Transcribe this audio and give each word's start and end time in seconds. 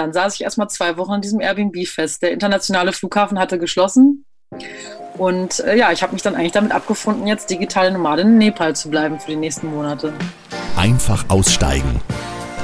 Dann 0.00 0.14
saß 0.14 0.36
ich 0.36 0.40
erstmal 0.40 0.70
zwei 0.70 0.96
Wochen 0.96 1.12
an 1.12 1.20
diesem 1.20 1.42
Airbnb 1.42 1.86
fest. 1.86 2.22
Der 2.22 2.32
internationale 2.32 2.94
Flughafen 2.94 3.38
hatte 3.38 3.58
geschlossen. 3.58 4.24
Und 5.18 5.60
äh, 5.60 5.76
ja, 5.76 5.92
ich 5.92 6.02
habe 6.02 6.14
mich 6.14 6.22
dann 6.22 6.34
eigentlich 6.34 6.52
damit 6.52 6.72
abgefunden, 6.72 7.26
jetzt 7.26 7.50
digitale 7.50 7.90
Nomadin 7.90 8.28
in 8.28 8.38
Nepal 8.38 8.74
zu 8.74 8.88
bleiben 8.88 9.20
für 9.20 9.32
die 9.32 9.36
nächsten 9.36 9.66
Monate. 9.66 10.14
Einfach 10.74 11.26
aussteigen. 11.28 12.00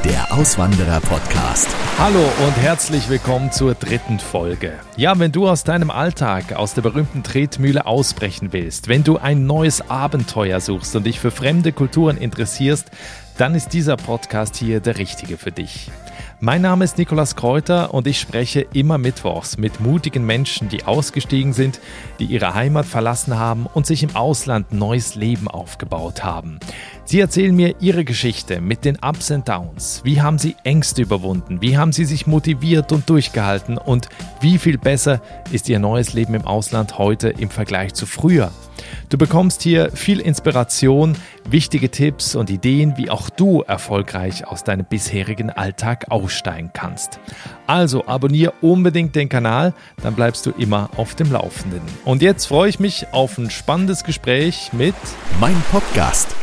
Der 0.03 0.33
Auswanderer-Podcast. 0.33 1.69
Hallo 1.99 2.25
und 2.47 2.57
herzlich 2.57 3.11
willkommen 3.11 3.53
zur 3.53 3.75
dritten 3.75 4.19
Folge. 4.19 4.73
Ja, 4.97 5.19
wenn 5.19 5.33
du 5.33 5.47
aus 5.47 5.63
deinem 5.63 5.91
Alltag, 5.91 6.55
aus 6.55 6.73
der 6.73 6.81
berühmten 6.81 7.23
Tretmühle 7.23 7.85
ausbrechen 7.85 8.55
willst, 8.55 8.89
wenn 8.89 9.05
du 9.05 9.19
ein 9.19 9.45
neues 9.45 9.91
Abenteuer 9.91 10.61
suchst 10.61 10.97
und 10.97 11.05
dich 11.05 11.21
für 11.21 11.31
fremde 11.31 11.73
Kulturen 11.73 12.17
interessierst, 12.17 12.91
dann 13.37 13.55
ist 13.55 13.75
dieser 13.75 13.99
Podcast 13.99 14.57
hier 14.57 14.81
der 14.81 14.97
richtige 14.97 15.37
für 15.37 15.53
dich. 15.53 15.91
Mein 16.41 16.61
Name 16.61 16.85
ist 16.85 16.99
Nikolas 16.99 17.35
Kräuter 17.35 17.95
und 17.95 18.07
ich 18.07 18.21
spreche 18.21 18.61
immer 18.75 18.99
mittwochs 18.99 19.57
mit 19.57 19.81
mutigen 19.81 20.27
Menschen, 20.27 20.69
die 20.69 20.85
ausgestiegen 20.85 21.55
sind, 21.55 21.81
die 22.19 22.27
ihre 22.27 22.53
Heimat 22.53 22.85
verlassen 22.85 23.39
haben 23.39 23.65
und 23.73 23.87
sich 23.87 24.03
im 24.03 24.15
Ausland 24.15 24.71
neues 24.71 25.15
Leben 25.15 25.49
aufgebaut 25.49 26.25
haben. 26.25 26.61
Sie 27.07 27.21
erzählen 27.21 27.57
mir 27.57 27.77
ihre 27.81 28.05
Geschichte 28.05 28.61
mit 28.61 28.85
den 28.85 28.99
Ups 29.03 29.31
und 29.31 29.49
Downs. 29.49 30.03
Wie 30.05 30.21
haben 30.21 30.39
sie 30.39 30.57
Ängste 30.63 31.01
überwunden? 31.01 31.63
Wie 31.63 31.79
haben 31.79 31.93
sie 31.93 32.05
sich 32.05 32.27
motiviert 32.27 32.93
und 32.93 33.09
durchgehalten? 33.09 33.79
Und 33.79 34.11
wie 34.43 34.59
viel 34.59 34.77
besser 34.77 35.23
ist 35.53 35.71
ihr 35.71 35.79
neues 35.79 36.13
Leben 36.13 36.35
im 36.35 36.45
Ausland 36.45 36.99
heute 36.99 37.31
im 37.31 37.49
Vergleich 37.49 37.95
zu 37.95 38.05
früher? 38.05 38.53
Du 39.09 39.19
bekommst 39.19 39.63
hier 39.63 39.91
viel 39.93 40.21
Inspiration, 40.21 41.17
wichtige 41.49 41.91
Tipps 41.91 42.35
und 42.35 42.51
Ideen, 42.51 42.97
wie 42.97 43.11
auch 43.11 43.31
du 43.31 43.63
erfolgreich 43.63 44.47
aus 44.47 44.65
deinem 44.65 44.87
bisherigen 44.87 45.51
Alltag 45.51 46.07
aussteigen 46.11 46.71
kannst. 46.73 47.21
Also 47.67 48.07
abonniere 48.07 48.53
unbedingt 48.61 49.15
den 49.15 49.29
Kanal, 49.29 49.75
dann 50.03 50.15
bleibst 50.15 50.47
du 50.47 50.51
immer 50.51 50.91
auf 50.97 51.15
dem 51.15 51.33
Laufenden. 51.33 51.83
Und 52.05 52.23
jetzt 52.23 52.47
freue 52.47 52.69
ich 52.69 52.81
mich 52.81 53.07
auf 53.13 53.39
ein 53.39 53.51
spannendes 53.51 54.05
Gespräch 54.05 54.71
mit 54.73 54.95
Mein 55.41 55.61
Podcast. 55.71 56.35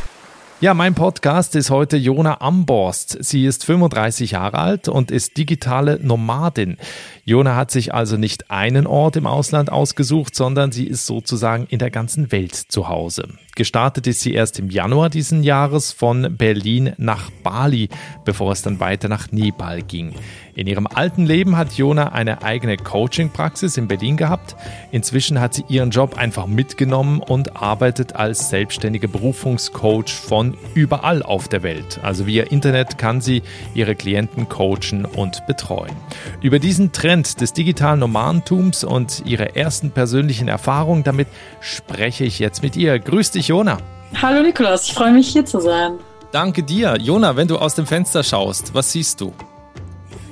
Ja, 0.64 0.73
mein 0.73 0.95
Podcast 0.95 1.58
ist 1.58 1.72
heute 1.72 1.97
Jona 1.97 2.39
Amborst. 2.39 3.22
Sie 3.22 3.45
ist 3.45 3.66
35 3.66 4.31
Jahre 4.31 4.59
alt 4.59 4.88
und 4.88 5.11
ist 5.11 5.36
digitale 5.36 6.00
Nomadin. 6.02 6.78
Jona 7.25 7.58
hat 7.58 7.70
sich 7.70 7.94
also 7.94 8.16
nicht 8.16 8.50
einen 8.50 8.88
Ort 8.88 9.17
im 9.17 9.28
Ausland 9.28 9.70
ausgesucht, 9.70 10.36
sondern 10.36 10.72
sie 10.72 10.88
ist 10.88 11.05
sozusagen 11.05 11.66
in 11.66 11.80
der 11.80 11.92
ganzen 11.92 12.31
Welt 12.31 12.55
zu 12.55 12.88
Hause. 12.88 13.28
Gestartet 13.55 14.07
ist 14.07 14.21
sie 14.21 14.33
erst 14.33 14.57
im 14.57 14.71
Januar 14.71 15.11
diesen 15.11 15.43
Jahres 15.43 15.91
von 15.91 16.37
Berlin 16.37 16.93
nach 16.97 17.29
Bali, 17.43 17.89
bevor 18.25 18.51
es 18.51 18.63
dann 18.63 18.79
weiter 18.79 19.09
nach 19.09 19.31
Nepal 19.31 19.83
ging. 19.83 20.15
In 20.55 20.67
ihrem 20.67 20.87
alten 20.87 21.25
Leben 21.25 21.57
hat 21.57 21.73
Jona 21.73 22.13
eine 22.13 22.43
eigene 22.43 22.77
Coaching-Praxis 22.77 23.77
in 23.77 23.87
Berlin 23.87 24.17
gehabt. 24.17 24.55
Inzwischen 24.91 25.39
hat 25.39 25.53
sie 25.55 25.65
ihren 25.67 25.89
Job 25.89 26.17
einfach 26.17 26.45
mitgenommen 26.45 27.21
und 27.21 27.55
arbeitet 27.55 28.15
als 28.15 28.49
selbstständige 28.49 29.07
Berufungscoach 29.07 30.09
von 30.09 30.55
überall 30.75 31.23
auf 31.23 31.47
der 31.47 31.63
Welt. 31.63 31.99
Also 32.03 32.27
via 32.27 32.45
Internet 32.45 32.97
kann 32.99 33.19
sie 33.19 33.41
ihre 33.73 33.95
Klienten 33.95 34.47
coachen 34.47 35.05
und 35.05 35.45
betreuen. 35.47 35.95
Über 36.41 36.59
diesen 36.59 36.91
Trend 36.91 37.41
des 37.41 37.53
digitalen 37.53 37.99
Nomadentums 37.99 38.83
und 38.83 39.23
ihre 39.25 39.55
ersten 39.55 39.91
persönlichen 39.91 40.47
Erfahrungen 40.47 41.03
damit 41.03 41.27
spreche 41.61 42.25
ich 42.25 42.37
jetzt 42.37 42.61
mit 42.61 42.75
ihr. 42.75 42.99
Grüß 42.99 43.31
dich, 43.31 43.42
Jona. 43.47 43.77
Hallo 44.22 44.41
Nikolas, 44.41 44.88
ich 44.88 44.94
freue 44.94 45.11
mich 45.11 45.30
hier 45.30 45.45
zu 45.45 45.59
sein. 45.59 45.99
Danke 46.31 46.63
dir. 46.63 46.97
Jona, 46.99 47.36
wenn 47.36 47.47
du 47.47 47.58
aus 47.58 47.75
dem 47.75 47.86
Fenster 47.86 48.23
schaust, 48.23 48.73
was 48.73 48.91
siehst 48.91 49.22
du? 49.22 49.33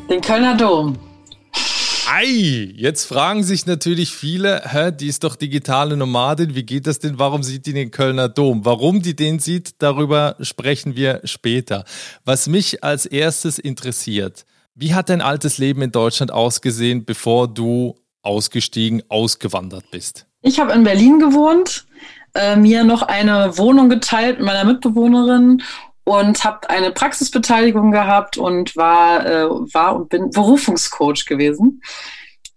Den 0.09 0.21
Kölner 0.21 0.55
Dom. 0.55 0.97
Ei, 2.13 2.73
jetzt 2.75 3.05
fragen 3.05 3.43
sich 3.43 3.65
natürlich 3.65 4.11
viele, 4.11 4.63
hä, 4.65 4.91
die 4.91 5.07
ist 5.07 5.23
doch 5.23 5.35
digitale 5.35 5.95
Nomadin, 5.95 6.55
wie 6.55 6.63
geht 6.63 6.85
das 6.85 6.99
denn? 6.99 7.19
Warum 7.19 7.41
sieht 7.41 7.65
die 7.65 7.73
den 7.73 7.91
Kölner 7.91 8.27
Dom? 8.27 8.65
Warum 8.65 9.01
die 9.01 9.15
den 9.15 9.39
sieht, 9.39 9.75
darüber 9.81 10.35
sprechen 10.41 10.95
wir 10.95 11.21
später. 11.23 11.85
Was 12.25 12.47
mich 12.47 12.83
als 12.83 13.05
erstes 13.05 13.59
interessiert, 13.59 14.45
wie 14.75 14.93
hat 14.93 15.09
dein 15.09 15.21
altes 15.21 15.57
Leben 15.57 15.81
in 15.83 15.91
Deutschland 15.91 16.31
ausgesehen, 16.31 17.05
bevor 17.05 17.47
du 17.47 17.95
ausgestiegen, 18.23 19.03
ausgewandert 19.07 19.85
bist? 19.91 20.25
Ich 20.41 20.59
habe 20.59 20.73
in 20.73 20.83
Berlin 20.83 21.19
gewohnt, 21.19 21.85
äh, 22.33 22.55
mir 22.55 22.83
noch 22.83 23.03
eine 23.03 23.57
Wohnung 23.57 23.89
geteilt 23.89 24.37
mit 24.37 24.47
meiner 24.47 24.63
Mitbewohnerin 24.63 25.61
und 26.03 26.43
habe 26.43 26.69
eine 26.69 26.91
Praxisbeteiligung 26.91 27.91
gehabt 27.91 28.37
und 28.37 28.75
war, 28.75 29.25
äh, 29.25 29.45
war 29.45 29.95
und 29.95 30.09
bin 30.09 30.31
Berufungscoach 30.31 31.25
gewesen 31.25 31.81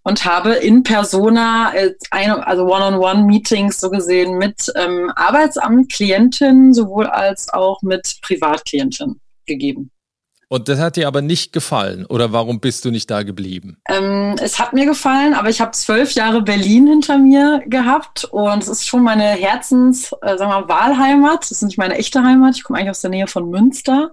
und 0.02 0.24
habe 0.24 0.54
in 0.54 0.82
Persona, 0.82 1.74
äh, 1.74 1.94
also 2.10 2.64
One-on-One-Meetings 2.64 3.80
so 3.80 3.90
gesehen 3.90 4.38
mit 4.38 4.72
ähm, 4.76 5.12
Arbeitsamt, 5.16 5.92
Klientinnen 5.92 6.72
sowohl 6.72 7.06
als 7.06 7.52
auch 7.52 7.82
mit 7.82 8.18
Privatklientinnen 8.22 9.20
gegeben. 9.46 9.90
Und 10.54 10.68
das 10.68 10.78
hat 10.78 10.94
dir 10.94 11.08
aber 11.08 11.20
nicht 11.20 11.52
gefallen 11.52 12.06
oder 12.06 12.30
warum 12.30 12.60
bist 12.60 12.84
du 12.84 12.92
nicht 12.92 13.10
da 13.10 13.24
geblieben? 13.24 13.76
Ähm, 13.88 14.36
es 14.40 14.60
hat 14.60 14.72
mir 14.72 14.86
gefallen, 14.86 15.34
aber 15.34 15.48
ich 15.48 15.60
habe 15.60 15.72
zwölf 15.72 16.12
Jahre 16.12 16.42
Berlin 16.42 16.86
hinter 16.86 17.18
mir 17.18 17.64
gehabt 17.66 18.22
und 18.26 18.62
es 18.62 18.68
ist 18.68 18.86
schon 18.86 19.02
meine 19.02 19.24
Herzens, 19.24 20.12
äh, 20.22 20.38
sagen 20.38 20.52
wir 20.52 20.68
Wahlheimat. 20.68 21.42
Das 21.42 21.50
ist 21.50 21.62
nicht 21.62 21.76
meine 21.76 21.96
echte 21.96 22.22
Heimat. 22.22 22.54
Ich 22.54 22.62
komme 22.62 22.78
eigentlich 22.78 22.90
aus 22.90 23.00
der 23.00 23.10
Nähe 23.10 23.26
von 23.26 23.50
Münster. 23.50 24.12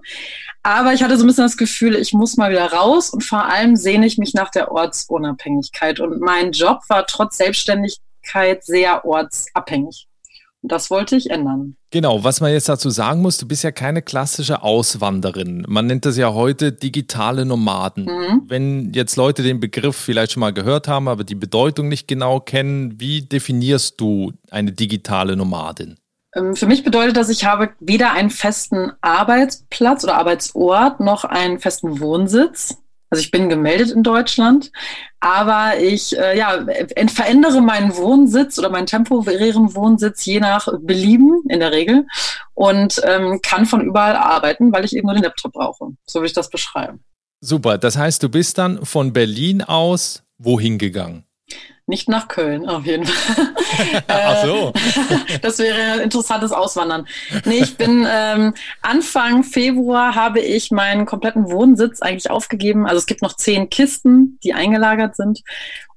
Aber 0.64 0.92
ich 0.92 1.04
hatte 1.04 1.16
so 1.16 1.22
ein 1.22 1.28
bisschen 1.28 1.44
das 1.44 1.56
Gefühl, 1.56 1.94
ich 1.94 2.12
muss 2.12 2.36
mal 2.36 2.50
wieder 2.50 2.72
raus 2.72 3.10
und 3.10 3.22
vor 3.22 3.44
allem 3.44 3.76
sehne 3.76 4.04
ich 4.04 4.18
mich 4.18 4.34
nach 4.34 4.50
der 4.50 4.72
Ortsunabhängigkeit. 4.72 6.00
Und 6.00 6.20
mein 6.20 6.50
Job 6.50 6.80
war 6.88 7.06
trotz 7.06 7.36
Selbstständigkeit 7.36 8.64
sehr 8.64 9.04
ortsabhängig. 9.04 10.08
Das 10.62 10.90
wollte 10.90 11.16
ich 11.16 11.30
ändern. 11.30 11.76
Genau, 11.90 12.22
was 12.22 12.40
man 12.40 12.52
jetzt 12.52 12.68
dazu 12.68 12.88
sagen 12.88 13.20
muss, 13.20 13.36
du 13.36 13.46
bist 13.46 13.64
ja 13.64 13.72
keine 13.72 14.00
klassische 14.00 14.62
Auswanderin. 14.62 15.64
Man 15.68 15.86
nennt 15.86 16.06
das 16.06 16.16
ja 16.16 16.32
heute 16.32 16.70
digitale 16.70 17.44
Nomaden. 17.44 18.04
Mhm. 18.04 18.42
Wenn 18.46 18.92
jetzt 18.92 19.16
Leute 19.16 19.42
den 19.42 19.58
Begriff 19.58 19.96
vielleicht 19.96 20.32
schon 20.32 20.40
mal 20.40 20.52
gehört 20.52 20.86
haben, 20.86 21.08
aber 21.08 21.24
die 21.24 21.34
Bedeutung 21.34 21.88
nicht 21.88 22.06
genau 22.06 22.38
kennen, 22.38 23.00
wie 23.00 23.22
definierst 23.22 24.00
du 24.00 24.32
eine 24.50 24.72
digitale 24.72 25.36
Nomadin? 25.36 25.96
Ähm, 26.34 26.54
für 26.54 26.66
mich 26.66 26.84
bedeutet 26.84 27.16
das, 27.16 27.28
ich 27.28 27.44
habe 27.44 27.70
weder 27.80 28.12
einen 28.12 28.30
festen 28.30 28.92
Arbeitsplatz 29.00 30.04
oder 30.04 30.16
Arbeitsort 30.16 31.00
noch 31.00 31.24
einen 31.24 31.58
festen 31.58 32.00
Wohnsitz. 32.00 32.78
Also 33.12 33.20
ich 33.20 33.30
bin 33.30 33.50
gemeldet 33.50 33.90
in 33.90 34.02
Deutschland, 34.02 34.72
aber 35.20 35.78
ich 35.78 36.16
äh, 36.18 36.38
ja, 36.38 36.64
verändere 37.08 37.60
meinen 37.60 37.94
Wohnsitz 37.94 38.58
oder 38.58 38.70
meinen 38.70 38.86
temporären 38.86 39.74
Wohnsitz 39.74 40.24
je 40.24 40.40
nach 40.40 40.66
Belieben 40.80 41.42
in 41.50 41.60
der 41.60 41.72
Regel 41.72 42.06
und 42.54 43.02
ähm, 43.04 43.40
kann 43.42 43.66
von 43.66 43.82
überall 43.82 44.16
arbeiten, 44.16 44.72
weil 44.72 44.86
ich 44.86 44.96
eben 44.96 45.08
nur 45.08 45.14
den 45.14 45.24
Laptop 45.24 45.52
brauche. 45.52 45.88
So 46.06 46.20
würde 46.20 46.28
ich 46.28 46.32
das 46.32 46.48
beschreiben. 46.48 47.04
Super, 47.42 47.76
das 47.76 47.98
heißt, 47.98 48.22
du 48.22 48.30
bist 48.30 48.56
dann 48.56 48.82
von 48.82 49.12
Berlin 49.12 49.60
aus 49.60 50.22
wohin 50.38 50.78
gegangen? 50.78 51.26
Nicht 51.86 52.08
nach 52.08 52.28
Köln, 52.28 52.68
auf 52.68 52.86
jeden 52.86 53.04
Fall. 53.04 53.48
Ach 54.08 54.44
so. 54.44 54.72
das 55.42 55.58
wäre 55.58 55.94
ein 55.94 56.00
interessantes 56.00 56.52
Auswandern. 56.52 57.08
Nee, 57.44 57.58
ich 57.58 57.76
bin 57.76 58.06
ähm, 58.08 58.54
Anfang 58.82 59.42
Februar 59.42 60.14
habe 60.14 60.40
ich 60.40 60.70
meinen 60.70 61.06
kompletten 61.06 61.50
Wohnsitz 61.50 62.00
eigentlich 62.00 62.30
aufgegeben. 62.30 62.86
Also 62.86 62.98
es 62.98 63.06
gibt 63.06 63.22
noch 63.22 63.34
zehn 63.34 63.68
Kisten, 63.68 64.38
die 64.44 64.54
eingelagert 64.54 65.16
sind. 65.16 65.42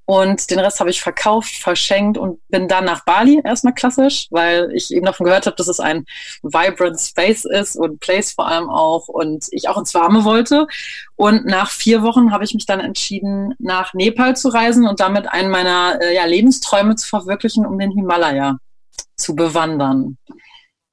Und 0.06 0.52
den 0.52 0.60
Rest 0.60 0.80
habe 0.80 0.92
ich 0.92 1.02
verkauft, 1.02 1.56
verschenkt 1.56 2.18
und 2.18 2.40
bin 2.50 2.68
dann 2.68 2.86
nach 2.86 3.04
Bali 3.06 3.42
erstmal 3.44 3.74
klassisch, 3.74 4.28
weil 4.30 4.72
ich 4.74 4.94
eben 4.94 5.06
davon 5.06 5.26
gehört 5.26 5.48
habe, 5.48 5.56
dass 5.56 5.68
es 5.68 5.80
ein 5.80 6.06
vibrant 6.44 7.00
Space 7.00 7.46
ist 7.46 7.76
und 7.76 8.00
Place 8.00 8.32
vor 8.34 8.48
allem 8.48 8.70
auch 8.70 9.08
und 9.08 9.48
ich 9.50 9.68
auch 9.68 9.78
ins 9.78 9.96
Warme 9.96 10.24
wollte. 10.24 10.68
Und 11.16 11.46
nach 11.46 11.72
vier 11.72 12.04
Wochen 12.04 12.32
habe 12.32 12.44
ich 12.44 12.54
mich 12.54 12.68
dann 12.68 12.80
entschieden, 12.80 13.56
nach 13.58 13.96
Nepal 13.96 14.36
zu 14.36 14.50
reisen 14.50 14.88
und 14.88 15.00
damit 15.00 15.28
einen 15.28 15.50
meiner 15.50 16.00
äh, 16.00 16.14
ja, 16.14 16.26
Lebensträume 16.26 16.96
zu 16.96 17.08
verwirklichen, 17.08 17.66
um 17.66 17.80
den 17.80 17.92
Himalaya 17.92 18.60
zu 19.16 19.36
bewandern. 19.36 20.18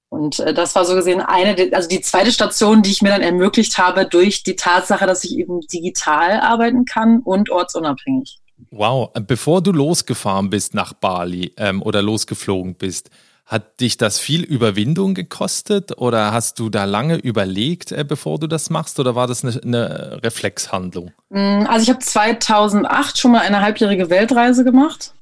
Und 0.08 0.40
äh, 0.40 0.52
das 0.52 0.74
war 0.74 0.84
so 0.84 0.94
gesehen 0.94 1.20
eine, 1.20 1.70
also 1.72 1.88
die 1.88 2.00
zweite 2.00 2.32
Station, 2.32 2.82
die 2.82 2.90
ich 2.90 3.02
mir 3.02 3.08
dann 3.08 3.22
ermöglicht 3.22 3.78
habe 3.78 4.06
durch 4.06 4.42
die 4.42 4.56
Tatsache, 4.56 5.06
dass 5.06 5.24
ich 5.24 5.38
eben 5.38 5.60
digital 5.60 6.40
arbeiten 6.40 6.84
kann 6.84 7.20
und 7.20 7.50
ortsunabhängig. 7.50 8.41
Wow, 8.74 9.10
bevor 9.26 9.62
du 9.62 9.70
losgefahren 9.70 10.48
bist 10.48 10.74
nach 10.74 10.94
Bali 10.94 11.52
ähm, 11.58 11.82
oder 11.82 12.00
losgeflogen 12.00 12.74
bist, 12.74 13.10
hat 13.44 13.80
dich 13.80 13.98
das 13.98 14.18
viel 14.18 14.42
Überwindung 14.42 15.12
gekostet 15.12 15.98
oder 15.98 16.32
hast 16.32 16.58
du 16.58 16.70
da 16.70 16.84
lange 16.84 17.16
überlegt, 17.16 17.92
äh, 17.92 18.02
bevor 18.02 18.38
du 18.38 18.46
das 18.46 18.70
machst 18.70 18.98
oder 18.98 19.14
war 19.14 19.26
das 19.26 19.44
eine, 19.44 19.60
eine 19.62 20.20
Reflexhandlung? 20.22 21.10
Mm, 21.28 21.66
also 21.68 21.82
ich 21.82 21.90
habe 21.90 21.98
2008 21.98 23.18
schon 23.18 23.32
mal 23.32 23.42
eine 23.42 23.60
halbjährige 23.60 24.08
Weltreise 24.08 24.64
gemacht 24.64 25.12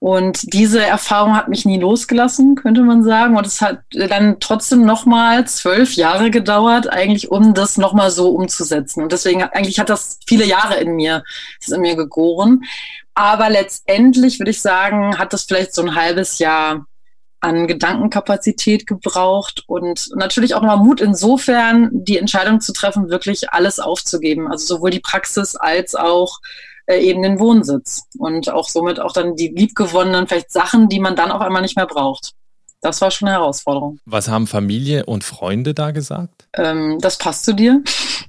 Und 0.00 0.54
diese 0.54 0.82
Erfahrung 0.82 1.36
hat 1.36 1.48
mich 1.48 1.66
nie 1.66 1.78
losgelassen, 1.78 2.54
könnte 2.54 2.80
man 2.80 3.04
sagen. 3.04 3.36
Und 3.36 3.46
es 3.46 3.60
hat 3.60 3.80
dann 3.92 4.40
trotzdem 4.40 4.86
nochmal 4.86 5.46
zwölf 5.46 5.94
Jahre 5.94 6.30
gedauert, 6.30 6.90
eigentlich, 6.90 7.30
um 7.30 7.52
das 7.52 7.76
nochmal 7.76 8.10
so 8.10 8.30
umzusetzen. 8.30 9.02
Und 9.02 9.12
deswegen, 9.12 9.42
eigentlich 9.42 9.78
hat 9.78 9.90
das 9.90 10.18
viele 10.26 10.46
Jahre 10.46 10.76
in 10.76 10.96
mir, 10.96 11.22
ist 11.60 11.70
in 11.70 11.82
mir 11.82 11.96
gegoren. 11.96 12.62
Aber 13.12 13.50
letztendlich 13.50 14.40
würde 14.40 14.52
ich 14.52 14.62
sagen, 14.62 15.18
hat 15.18 15.34
das 15.34 15.44
vielleicht 15.44 15.74
so 15.74 15.82
ein 15.82 15.94
halbes 15.94 16.38
Jahr 16.38 16.86
an 17.40 17.66
Gedankenkapazität 17.66 18.86
gebraucht 18.86 19.64
und 19.66 20.08
natürlich 20.14 20.54
auch 20.54 20.62
nochmal 20.62 20.78
Mut 20.78 21.02
insofern, 21.02 21.90
die 21.92 22.16
Entscheidung 22.16 22.62
zu 22.62 22.72
treffen, 22.72 23.10
wirklich 23.10 23.50
alles 23.52 23.80
aufzugeben. 23.80 24.50
Also 24.50 24.76
sowohl 24.76 24.90
die 24.90 25.00
Praxis 25.00 25.56
als 25.56 25.94
auch 25.94 26.38
äh, 26.86 26.98
eben 26.98 27.22
den 27.22 27.38
Wohnsitz 27.38 28.04
und 28.18 28.50
auch 28.50 28.68
somit 28.68 29.00
auch 29.00 29.12
dann 29.12 29.36
die 29.36 29.48
liebgewonnenen 29.48 30.26
vielleicht 30.26 30.52
Sachen, 30.52 30.88
die 30.88 31.00
man 31.00 31.16
dann 31.16 31.30
auf 31.32 31.40
einmal 31.40 31.62
nicht 31.62 31.76
mehr 31.76 31.86
braucht. 31.86 32.32
Das 32.82 33.02
war 33.02 33.10
schon 33.10 33.28
eine 33.28 33.36
Herausforderung. 33.36 33.98
Was 34.06 34.28
haben 34.28 34.46
Familie 34.46 35.04
und 35.04 35.22
Freunde 35.22 35.74
da 35.74 35.90
gesagt? 35.90 36.48
Ähm, 36.54 36.98
das 37.00 37.18
passt 37.18 37.44
zu 37.44 37.52
dir. 37.52 37.82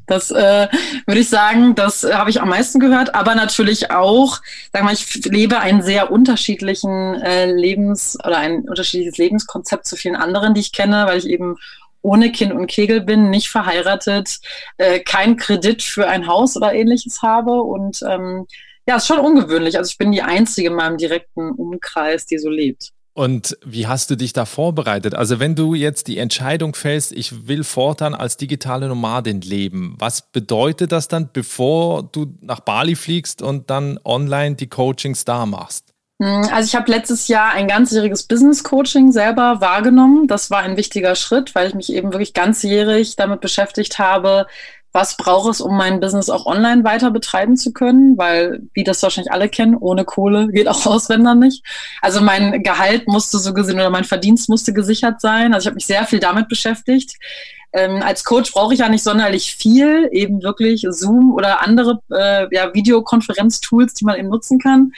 Das 0.07 0.29
äh, 0.29 0.67
würde 1.05 1.21
ich 1.21 1.29
sagen, 1.29 1.73
das 1.75 2.03
äh, 2.03 2.13
habe 2.13 2.29
ich 2.29 2.41
am 2.41 2.49
meisten 2.49 2.81
gehört. 2.81 3.15
Aber 3.15 3.33
natürlich 3.33 3.91
auch, 3.91 4.41
sagen 4.73 4.83
wir 4.83 4.83
mal, 4.83 4.93
ich 4.93 5.23
lebe 5.25 5.59
einen 5.59 5.81
sehr 5.83 6.11
unterschiedlichen 6.11 7.15
äh, 7.21 7.49
Lebens- 7.49 8.17
oder 8.25 8.39
ein 8.39 8.67
unterschiedliches 8.67 9.17
Lebenskonzept 9.17 9.87
zu 9.87 9.95
vielen 9.95 10.17
anderen, 10.17 10.53
die 10.53 10.61
ich 10.61 10.73
kenne, 10.73 11.05
weil 11.05 11.17
ich 11.17 11.27
eben 11.27 11.55
ohne 12.01 12.31
Kind 12.31 12.51
und 12.51 12.67
Kegel 12.67 13.01
bin, 13.01 13.29
nicht 13.29 13.49
verheiratet, 13.49 14.39
äh, 14.77 14.99
kein 14.99 15.37
Kredit 15.37 15.83
für 15.83 16.07
ein 16.07 16.27
Haus 16.27 16.57
oder 16.57 16.73
ähnliches 16.73 17.21
habe 17.21 17.61
und 17.61 18.01
ähm, 18.07 18.45
ja, 18.87 18.95
ist 18.97 19.07
schon 19.07 19.19
ungewöhnlich. 19.19 19.77
Also 19.77 19.89
ich 19.89 19.97
bin 19.97 20.11
die 20.11 20.23
Einzige 20.23 20.69
in 20.69 20.75
meinem 20.75 20.97
direkten 20.97 21.51
Umkreis, 21.51 22.25
die 22.25 22.39
so 22.39 22.49
lebt. 22.49 22.91
Und 23.13 23.57
wie 23.65 23.87
hast 23.87 24.09
du 24.09 24.15
dich 24.15 24.31
da 24.31 24.45
vorbereitet? 24.45 25.15
Also 25.15 25.39
wenn 25.39 25.53
du 25.53 25.75
jetzt 25.75 26.07
die 26.07 26.17
Entscheidung 26.17 26.73
fällst, 26.75 27.11
ich 27.11 27.47
will 27.47 27.65
fortan 27.65 28.15
als 28.15 28.37
digitale 28.37 28.87
Nomadin 28.87 29.41
leben, 29.41 29.95
was 29.99 30.31
bedeutet 30.31 30.93
das 30.93 31.09
dann, 31.09 31.29
bevor 31.33 32.03
du 32.03 32.37
nach 32.39 32.61
Bali 32.61 32.95
fliegst 32.95 33.41
und 33.41 33.69
dann 33.69 33.99
online 34.05 34.55
die 34.55 34.67
Coachings 34.67 35.25
da 35.25 35.45
machst? 35.45 35.90
Hm, 36.21 36.47
also 36.53 36.67
ich 36.67 36.75
habe 36.75 36.91
letztes 36.91 37.27
Jahr 37.27 37.51
ein 37.53 37.67
ganzjähriges 37.67 38.23
Business 38.23 38.63
Coaching 38.63 39.11
selber 39.11 39.59
wahrgenommen. 39.59 40.27
Das 40.27 40.51
war 40.51 40.59
ein 40.59 40.77
wichtiger 40.77 41.15
Schritt, 41.15 41.55
weil 41.55 41.67
ich 41.67 41.73
mich 41.73 41.91
eben 41.91 42.13
wirklich 42.13 42.35
ganzjährig 42.35 43.15
damit 43.15 43.41
beschäftigt 43.41 43.97
habe, 43.97 44.45
was 44.93 45.17
braucht 45.17 45.49
es, 45.49 45.61
um 45.61 45.75
mein 45.75 45.99
Business 45.99 46.29
auch 46.29 46.45
online 46.45 46.83
weiter 46.83 47.09
betreiben 47.09 47.57
zu 47.57 47.73
können, 47.73 48.19
weil, 48.19 48.61
wie 48.73 48.83
das 48.83 49.01
wahrscheinlich 49.01 49.31
alle 49.31 49.49
kennen, 49.49 49.75
ohne 49.75 50.05
Kohle 50.05 50.49
geht 50.49 50.67
auch 50.67 50.85
Auswändern 50.85 51.39
nicht. 51.39 51.65
Also 52.03 52.21
mein 52.21 52.61
Gehalt 52.61 53.07
musste 53.07 53.39
so 53.39 53.53
gesehen 53.55 53.75
oder 53.75 53.89
mein 53.89 54.03
Verdienst 54.03 54.47
musste 54.47 54.73
gesichert 54.73 55.21
sein. 55.21 55.55
Also 55.55 55.63
ich 55.63 55.67
habe 55.67 55.75
mich 55.75 55.87
sehr 55.87 56.05
viel 56.05 56.19
damit 56.19 56.49
beschäftigt. 56.49 57.15
Ähm, 57.73 58.03
als 58.03 58.25
Coach 58.25 58.51
brauche 58.51 58.75
ich 58.75 58.81
ja 58.81 58.89
nicht 58.89 59.03
sonderlich 59.03 59.55
viel, 59.55 60.07
eben 60.11 60.43
wirklich 60.43 60.85
Zoom 60.89 61.33
oder 61.33 61.65
andere 61.65 62.01
äh, 62.11 62.53
ja, 62.53 62.73
Videokonferenztools, 62.75 63.95
die 63.95 64.05
man 64.05 64.19
eben 64.19 64.27
nutzen 64.27 64.59
kann. 64.59 64.91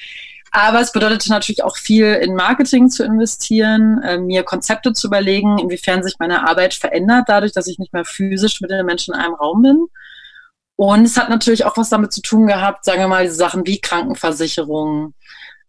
Aber 0.56 0.82
es 0.82 0.92
bedeutete 0.92 1.32
natürlich 1.32 1.64
auch 1.64 1.78
viel 1.78 2.06
in 2.14 2.36
Marketing 2.36 2.88
zu 2.88 3.04
investieren, 3.04 4.04
äh, 4.04 4.20
mir 4.20 4.44
Konzepte 4.44 4.94
zu 4.94 5.08
überlegen, 5.08 5.58
inwiefern 5.58 6.04
sich 6.04 6.14
meine 6.20 6.48
Arbeit 6.48 6.76
verändert, 6.76 7.26
dadurch, 7.28 7.54
dass 7.54 7.66
ich 7.66 7.80
nicht 7.80 7.92
mehr 7.92 8.06
physisch 8.06 8.62
mit 8.62 8.70
den 8.70 8.86
Menschen 8.86 9.16
in 9.16 9.20
einem 9.20 9.34
Raum 9.34 9.64
bin. 9.64 9.88
Und 10.76 11.06
es 11.06 11.18
hat 11.18 11.30
natürlich 11.30 11.66
auch 11.66 11.76
was 11.76 11.90
damit 11.90 12.14
zu 12.14 12.22
tun 12.22 12.46
gehabt, 12.46 12.86
sagen 12.86 13.00
wir 13.00 13.08
mal, 13.08 13.24
diese 13.24 13.36
Sachen 13.36 13.66
wie 13.66 13.82
Krankenversicherung. 13.82 15.16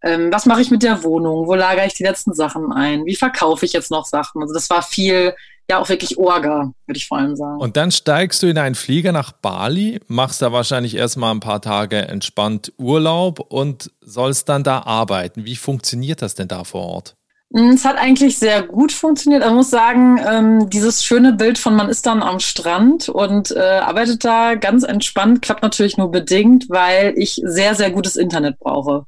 Ähm, 0.03 0.31
was 0.31 0.45
mache 0.45 0.61
ich 0.61 0.69
mit 0.69 0.83
der 0.83 1.01
Wohnung? 1.01 1.47
Wo 1.47 1.55
lagere 1.55 1.87
ich 1.87 1.95
die 1.95 2.03
letzten 2.03 2.35
Sachen 2.35 2.71
ein? 2.71 3.05
Wie 3.05 3.15
verkaufe 3.15 3.65
ich 3.65 3.73
jetzt 3.73 3.89
noch 3.89 4.05
Sachen? 4.05 4.43
Also 4.43 4.53
das 4.53 4.69
war 4.69 4.83
viel 4.83 5.33
ja 5.69 5.79
auch 5.79 5.89
wirklich 5.89 6.17
Orga, 6.17 6.71
würde 6.85 6.97
ich 6.97 7.07
vor 7.07 7.17
allem 7.17 7.35
sagen. 7.35 7.59
Und 7.59 7.77
dann 7.77 7.91
steigst 7.91 8.43
du 8.43 8.47
in 8.47 8.57
einen 8.57 8.75
Flieger 8.75 9.11
nach 9.11 9.31
Bali, 9.31 9.99
machst 10.07 10.41
da 10.41 10.51
wahrscheinlich 10.51 10.95
erstmal 10.95 11.33
ein 11.33 11.39
paar 11.39 11.61
Tage 11.61 11.97
entspannt 12.07 12.73
Urlaub 12.77 13.39
und 13.39 13.91
sollst 14.01 14.49
dann 14.49 14.63
da 14.63 14.79
arbeiten. 14.79 15.45
Wie 15.45 15.55
funktioniert 15.55 16.21
das 16.21 16.35
denn 16.35 16.47
da 16.47 16.63
vor 16.63 16.81
Ort? 16.81 17.15
Mm, 17.49 17.69
es 17.69 17.85
hat 17.85 17.97
eigentlich 17.97 18.37
sehr 18.37 18.63
gut 18.63 18.91
funktioniert. 18.91 19.43
Ich 19.43 19.51
muss 19.51 19.69
sagen, 19.69 20.19
ähm, 20.27 20.69
dieses 20.69 21.03
schöne 21.03 21.33
Bild 21.33 21.57
von 21.57 21.75
man 21.75 21.89
ist 21.89 22.05
dann 22.05 22.21
am 22.21 22.39
Strand 22.39 23.09
und 23.09 23.51
äh, 23.51 23.59
arbeitet 23.59 24.23
da 24.25 24.55
ganz 24.55 24.83
entspannt, 24.83 25.41
klappt 25.41 25.63
natürlich 25.63 25.97
nur 25.97 26.11
bedingt, 26.11 26.65
weil 26.69 27.13
ich 27.17 27.41
sehr, 27.43 27.75
sehr 27.75 27.91
gutes 27.91 28.15
Internet 28.15 28.59
brauche. 28.59 29.05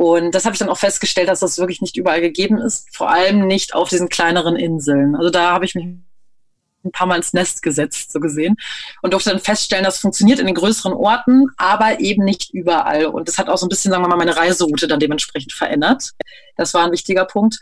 Und 0.00 0.34
das 0.34 0.46
habe 0.46 0.54
ich 0.54 0.58
dann 0.58 0.70
auch 0.70 0.78
festgestellt, 0.78 1.28
dass 1.28 1.40
das 1.40 1.58
wirklich 1.58 1.82
nicht 1.82 1.98
überall 1.98 2.22
gegeben 2.22 2.56
ist, 2.56 2.88
vor 2.96 3.10
allem 3.10 3.46
nicht 3.46 3.74
auf 3.74 3.90
diesen 3.90 4.08
kleineren 4.08 4.56
Inseln. 4.56 5.14
Also 5.14 5.28
da 5.28 5.52
habe 5.52 5.66
ich 5.66 5.74
mich 5.74 5.84
ein 5.84 6.90
paar 6.90 7.06
Mal 7.06 7.16
ins 7.16 7.34
Nest 7.34 7.60
gesetzt, 7.60 8.10
so 8.10 8.18
gesehen, 8.18 8.56
und 9.02 9.12
durfte 9.12 9.28
dann 9.28 9.40
feststellen, 9.40 9.84
das 9.84 9.98
funktioniert 9.98 10.38
in 10.38 10.46
den 10.46 10.54
größeren 10.54 10.94
Orten, 10.94 11.48
aber 11.58 12.00
eben 12.00 12.24
nicht 12.24 12.54
überall. 12.54 13.04
Und 13.04 13.28
das 13.28 13.36
hat 13.36 13.50
auch 13.50 13.58
so 13.58 13.66
ein 13.66 13.68
bisschen, 13.68 13.90
sagen 13.90 14.02
wir 14.02 14.08
mal, 14.08 14.16
meine 14.16 14.38
Reiseroute 14.38 14.88
dann 14.88 15.00
dementsprechend 15.00 15.52
verändert. 15.52 16.12
Das 16.56 16.72
war 16.72 16.86
ein 16.86 16.92
wichtiger 16.92 17.26
Punkt. 17.26 17.60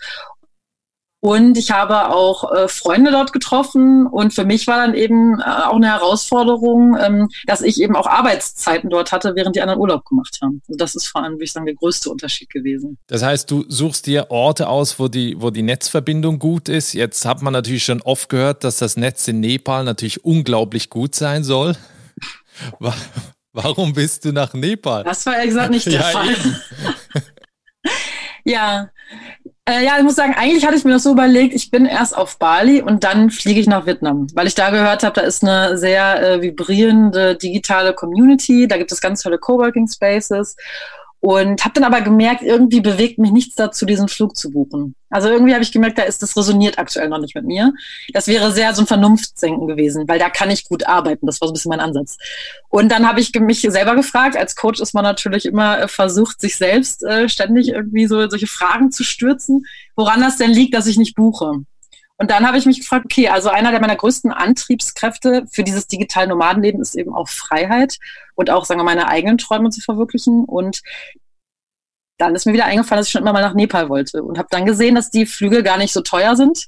Und 1.21 1.59
ich 1.59 1.73
habe 1.73 2.11
auch 2.11 2.53
äh, 2.53 2.69
Freunde 2.69 3.11
dort 3.11 3.33
getroffen. 3.33 4.07
Und 4.07 4.33
für 4.33 4.45
mich 4.45 4.69
war 4.69 4.77
dann 4.77 4.95
eben 4.95 5.41
äh, 5.41 5.45
auch 5.45 5.75
eine 5.75 5.89
Herausforderung, 5.89 6.97
ähm, 7.01 7.29
dass 7.47 7.61
ich 7.61 7.81
eben 7.81 7.97
auch 7.97 8.07
Arbeitszeiten 8.07 8.89
dort 8.89 9.11
hatte, 9.11 9.35
während 9.35 9.57
die 9.57 9.61
anderen 9.61 9.81
Urlaub 9.81 10.05
gemacht 10.05 10.39
haben. 10.41 10.63
Also 10.69 10.79
das 10.79 10.95
ist 10.95 11.09
vor 11.09 11.23
allem, 11.23 11.35
würde 11.35 11.45
ich 11.45 11.53
sagen, 11.53 11.67
der 11.67 11.75
größte 11.75 12.09
Unterschied 12.09 12.51
gewesen. 12.51 12.99
Das 13.09 13.25
heißt, 13.25 13.51
du 13.51 13.65
suchst 13.69 14.07
dir 14.07 14.31
Orte 14.31 14.69
aus, 14.69 15.01
wo 15.01 15.09
die, 15.09 15.41
wo 15.41 15.51
die 15.51 15.63
Netzverbindung 15.63 16.39
gut 16.39 16.69
ist. 16.69 16.93
Jetzt 16.93 17.25
hat 17.25 17.43
man 17.43 17.53
natürlich 17.53 17.85
schon 17.85 18.01
oft 18.03 18.29
gehört, 18.29 18.63
dass 18.63 18.79
das 18.79 18.97
Netz 18.97 19.27
in 19.27 19.41
Nepal 19.41 19.83
natürlich 19.83 20.25
unglaublich 20.25 20.89
gut 20.89 21.17
sein 21.17 21.43
soll. 21.43 21.75
Warum 23.53 23.93
bist 23.93 24.25
du 24.25 24.33
nach 24.33 24.55
Nepal? 24.55 25.03
Das 25.03 25.27
war 25.27 25.35
ehrlich 25.35 25.49
gesagt 25.49 25.71
nicht 25.71 25.87
der 25.87 25.95
ja, 25.95 26.03
Fall. 26.03 26.37
ja, 28.45 28.91
äh, 29.69 29.85
ja, 29.85 29.99
ich 29.99 30.03
muss 30.03 30.17
sagen, 30.17 30.35
eigentlich 30.35 30.65
hatte 30.65 30.77
ich 30.77 30.85
mir 30.85 30.93
das 30.93 31.03
so 31.03 31.13
überlegt, 31.13 31.55
ich 31.55 31.71
bin 31.71 31.85
erst 31.85 32.17
auf 32.17 32.39
Bali 32.39 32.81
und 32.81 33.05
dann 33.05 33.31
fliege 33.31 33.61
ich 33.61 33.67
nach 33.67 33.85
Vietnam, 33.87 34.27
weil 34.35 34.47
ich 34.47 34.55
da 34.55 34.71
gehört 34.71 35.03
habe, 35.03 35.21
da 35.21 35.27
ist 35.27 35.45
eine 35.45 35.77
sehr 35.77 36.23
äh, 36.23 36.43
vibrierende 36.43 37.37
digitale 37.37 37.93
Community, 37.93 38.67
da 38.67 38.79
gibt 38.79 38.91
es 38.93 39.01
ganz 39.01 39.23
tolle 39.23 39.39
Coworking 39.39 39.87
Spaces 39.87 40.57
und 41.21 41.65
habe 41.65 41.75
dann 41.75 41.85
aber 41.85 42.01
gemerkt, 42.01 42.43
irgendwie 42.43 42.81
bewegt 42.81 43.19
mich 43.19 43.33
nichts 43.33 43.57
dazu, 43.57 43.85
diesen 43.87 44.09
Flug 44.09 44.37
zu 44.37 44.51
buchen. 44.51 44.95
Also 45.11 45.29
irgendwie 45.29 45.53
habe 45.53 45.65
ich 45.65 45.73
gemerkt, 45.73 45.99
da 45.99 46.03
ist 46.03 46.23
das 46.23 46.37
resoniert 46.37 46.79
aktuell 46.79 47.09
noch 47.09 47.19
nicht 47.19 47.35
mit 47.35 47.45
mir. 47.45 47.73
Das 48.13 48.29
wäre 48.29 48.53
sehr 48.53 48.73
so 48.75 48.83
ein 48.83 48.87
Vernunftssenken 48.87 49.67
gewesen, 49.67 50.07
weil 50.07 50.19
da 50.19 50.31
kann 50.31 50.51
ich 50.51 50.69
gut 50.69 50.87
arbeiten. 50.87 51.27
Das 51.27 51.41
war 51.41 51.49
so 51.49 51.53
ein 51.53 51.55
bisschen 51.55 51.71
mein 51.71 51.81
Ansatz. 51.81 52.19
Und 52.69 52.91
dann 52.93 53.09
habe 53.09 53.21
ich 53.21 53.33
mich 53.35 53.63
selber 53.63 53.97
gefragt. 53.97 54.37
Als 54.37 54.55
Coach 54.55 54.81
ist 54.81 54.95
man 54.95 55.03
natürlich 55.03 55.47
immer 55.47 55.81
äh, 55.81 55.89
versucht, 55.89 56.41
sich 56.41 56.57
selbst 56.57 57.03
äh, 57.03 57.29
ständig 57.29 57.69
irgendwie 57.69 58.07
so 58.07 58.29
solche 58.29 58.47
Fragen 58.47 58.93
zu 58.93 59.03
stürzen, 59.03 59.65
woran 59.97 60.21
das 60.21 60.37
denn 60.37 60.51
liegt, 60.51 60.75
dass 60.75 60.87
ich 60.87 60.99
nicht 60.99 61.17
buche. 61.17 61.65
Und 62.21 62.33
dann 62.33 62.47
habe 62.47 62.59
ich 62.59 62.67
mich 62.67 62.81
gefragt, 62.81 63.05
okay, 63.05 63.29
also 63.29 63.49
einer 63.49 63.71
der 63.71 63.81
meiner 63.81 63.95
größten 63.95 64.33
Antriebskräfte 64.33 65.45
für 65.51 65.63
dieses 65.63 65.87
digitale 65.87 66.27
Nomadenleben 66.27 66.81
ist 66.81 66.97
eben 66.97 67.15
auch 67.15 67.29
Freiheit 67.29 67.97
und 68.35 68.51
auch, 68.51 68.65
sagen 68.65 68.81
wir, 68.81 68.85
meine 68.85 69.09
eigenen 69.09 69.39
Träume 69.39 69.71
zu 69.71 69.81
verwirklichen. 69.81 70.45
Und 70.45 70.83
dann 72.19 72.35
ist 72.35 72.45
mir 72.45 72.53
wieder 72.53 72.65
eingefallen, 72.65 72.99
dass 73.01 73.07
ich 73.07 73.13
schon 73.13 73.23
immer 73.23 73.33
mal 73.33 73.43
nach 73.43 73.55
Nepal 73.55 73.89
wollte 73.89 74.25
und 74.25 74.37
habe 74.37 74.49
dann 74.51 74.67
gesehen, 74.67 74.97
dass 74.97 75.11
die 75.11 75.27
Flüge 75.27 75.63
gar 75.63 75.79
nicht 75.79 75.93
so 75.93 76.01
teuer 76.01 76.35
sind. 76.35 76.67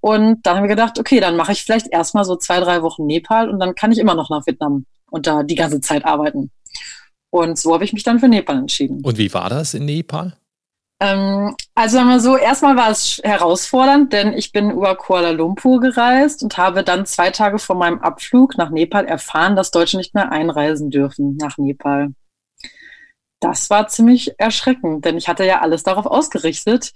Und 0.00 0.46
dann 0.46 0.56
haben 0.56 0.64
wir 0.64 0.74
gedacht, 0.74 0.98
okay, 0.98 1.20
dann 1.20 1.36
mache 1.36 1.52
ich 1.52 1.62
vielleicht 1.62 1.88
erstmal 1.88 2.24
so 2.24 2.36
zwei, 2.36 2.60
drei 2.60 2.82
Wochen 2.82 3.04
Nepal 3.04 3.50
und 3.50 3.60
dann 3.60 3.74
kann 3.74 3.92
ich 3.92 3.98
immer 3.98 4.14
noch 4.14 4.30
nach 4.30 4.46
Vietnam 4.46 4.86
und 5.10 5.26
da 5.26 5.42
die 5.42 5.54
ganze 5.54 5.82
Zeit 5.82 6.06
arbeiten. 6.06 6.50
Und 7.30 7.58
so 7.58 7.74
habe 7.74 7.84
ich 7.84 7.92
mich 7.92 8.04
dann 8.04 8.20
für 8.20 8.28
Nepal 8.28 8.56
entschieden. 8.56 9.00
Und 9.02 9.18
wie 9.18 9.32
war 9.34 9.50
das 9.50 9.74
in 9.74 9.84
Nepal? 9.84 10.38
Ähm, 11.00 11.54
also 11.74 11.96
sagen 11.96 12.08
wir 12.08 12.20
so, 12.20 12.36
erstmal 12.36 12.76
war 12.76 12.90
es 12.90 13.20
herausfordernd, 13.22 14.12
denn 14.12 14.32
ich 14.32 14.50
bin 14.50 14.70
über 14.70 14.96
Kuala 14.96 15.30
Lumpur 15.30 15.80
gereist 15.80 16.42
und 16.42 16.58
habe 16.58 16.82
dann 16.82 17.06
zwei 17.06 17.30
Tage 17.30 17.58
vor 17.58 17.76
meinem 17.76 18.00
Abflug 18.00 18.58
nach 18.58 18.70
Nepal 18.70 19.06
erfahren, 19.06 19.54
dass 19.54 19.70
Deutsche 19.70 19.96
nicht 19.96 20.14
mehr 20.14 20.32
einreisen 20.32 20.90
dürfen 20.90 21.36
nach 21.36 21.56
Nepal. 21.56 22.14
Das 23.40 23.70
war 23.70 23.86
ziemlich 23.86 24.34
erschreckend, 24.38 25.04
denn 25.04 25.16
ich 25.16 25.28
hatte 25.28 25.44
ja 25.44 25.60
alles 25.60 25.84
darauf 25.84 26.06
ausgerichtet. 26.06 26.92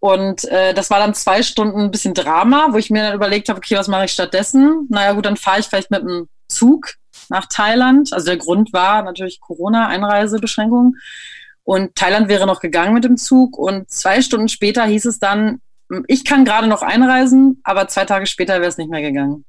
Und 0.00 0.44
äh, 0.46 0.74
das 0.74 0.90
war 0.90 0.98
dann 0.98 1.14
zwei 1.14 1.42
Stunden 1.42 1.80
ein 1.80 1.90
bisschen 1.92 2.14
Drama, 2.14 2.68
wo 2.72 2.76
ich 2.76 2.90
mir 2.90 3.04
dann 3.04 3.14
überlegt 3.14 3.48
habe, 3.48 3.58
okay, 3.58 3.76
was 3.76 3.88
mache 3.88 4.06
ich 4.06 4.12
stattdessen? 4.12 4.88
Naja 4.90 5.12
gut, 5.12 5.24
dann 5.24 5.36
fahre 5.36 5.60
ich 5.60 5.66
vielleicht 5.66 5.92
mit 5.92 6.00
einem 6.00 6.28
Zug 6.48 6.94
nach 7.28 7.46
Thailand. 7.46 8.12
Also 8.12 8.26
der 8.26 8.36
Grund 8.36 8.72
war 8.72 9.02
natürlich 9.02 9.40
Corona-Einreisebeschränkungen. 9.40 10.96
Und 11.64 11.94
Thailand 11.94 12.28
wäre 12.28 12.46
noch 12.46 12.60
gegangen 12.60 12.94
mit 12.94 13.04
dem 13.04 13.16
Zug. 13.16 13.58
Und 13.58 13.90
zwei 13.90 14.20
Stunden 14.20 14.48
später 14.48 14.84
hieß 14.84 15.06
es 15.06 15.18
dann, 15.18 15.60
ich 16.06 16.24
kann 16.24 16.44
gerade 16.44 16.66
noch 16.66 16.82
einreisen, 16.82 17.60
aber 17.64 17.88
zwei 17.88 18.04
Tage 18.04 18.26
später 18.26 18.54
wäre 18.60 18.68
es 18.68 18.78
nicht 18.78 18.90
mehr 18.90 19.02
gegangen. 19.02 19.44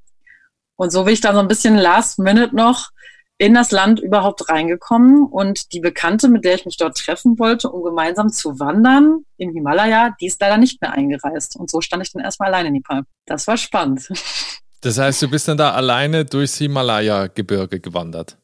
Und 0.77 0.91
so 0.91 1.03
bin 1.03 1.13
ich 1.13 1.21
dann 1.21 1.35
so 1.35 1.41
ein 1.41 1.47
bisschen 1.47 1.75
last 1.75 2.19
minute 2.19 2.55
noch 2.55 2.89
in 3.37 3.53
das 3.53 3.71
Land 3.71 3.99
überhaupt 3.99 4.49
reingekommen 4.49 5.25
und 5.25 5.73
die 5.73 5.81
Bekannte, 5.81 6.29
mit 6.29 6.45
der 6.45 6.55
ich 6.55 6.65
mich 6.65 6.77
dort 6.77 6.97
treffen 6.97 7.37
wollte, 7.37 7.69
um 7.69 7.83
gemeinsam 7.83 8.29
zu 8.29 8.59
wandern 8.59 9.25
im 9.37 9.53
Himalaya, 9.53 10.15
die 10.21 10.27
ist 10.27 10.39
leider 10.39 10.57
nicht 10.57 10.81
mehr 10.81 10.93
eingereist. 10.93 11.57
Und 11.57 11.69
so 11.69 11.81
stand 11.81 12.03
ich 12.03 12.13
dann 12.13 12.23
erstmal 12.23 12.49
alleine 12.49 12.69
in 12.69 12.75
Nepal. 12.75 13.03
Das 13.25 13.47
war 13.47 13.57
spannend. 13.57 14.09
Das 14.81 14.99
heißt, 14.99 15.21
du 15.23 15.29
bist 15.29 15.47
dann 15.47 15.57
da 15.57 15.71
alleine 15.73 16.25
durchs 16.25 16.57
Himalaya-Gebirge 16.57 17.79
gewandert? 17.79 18.37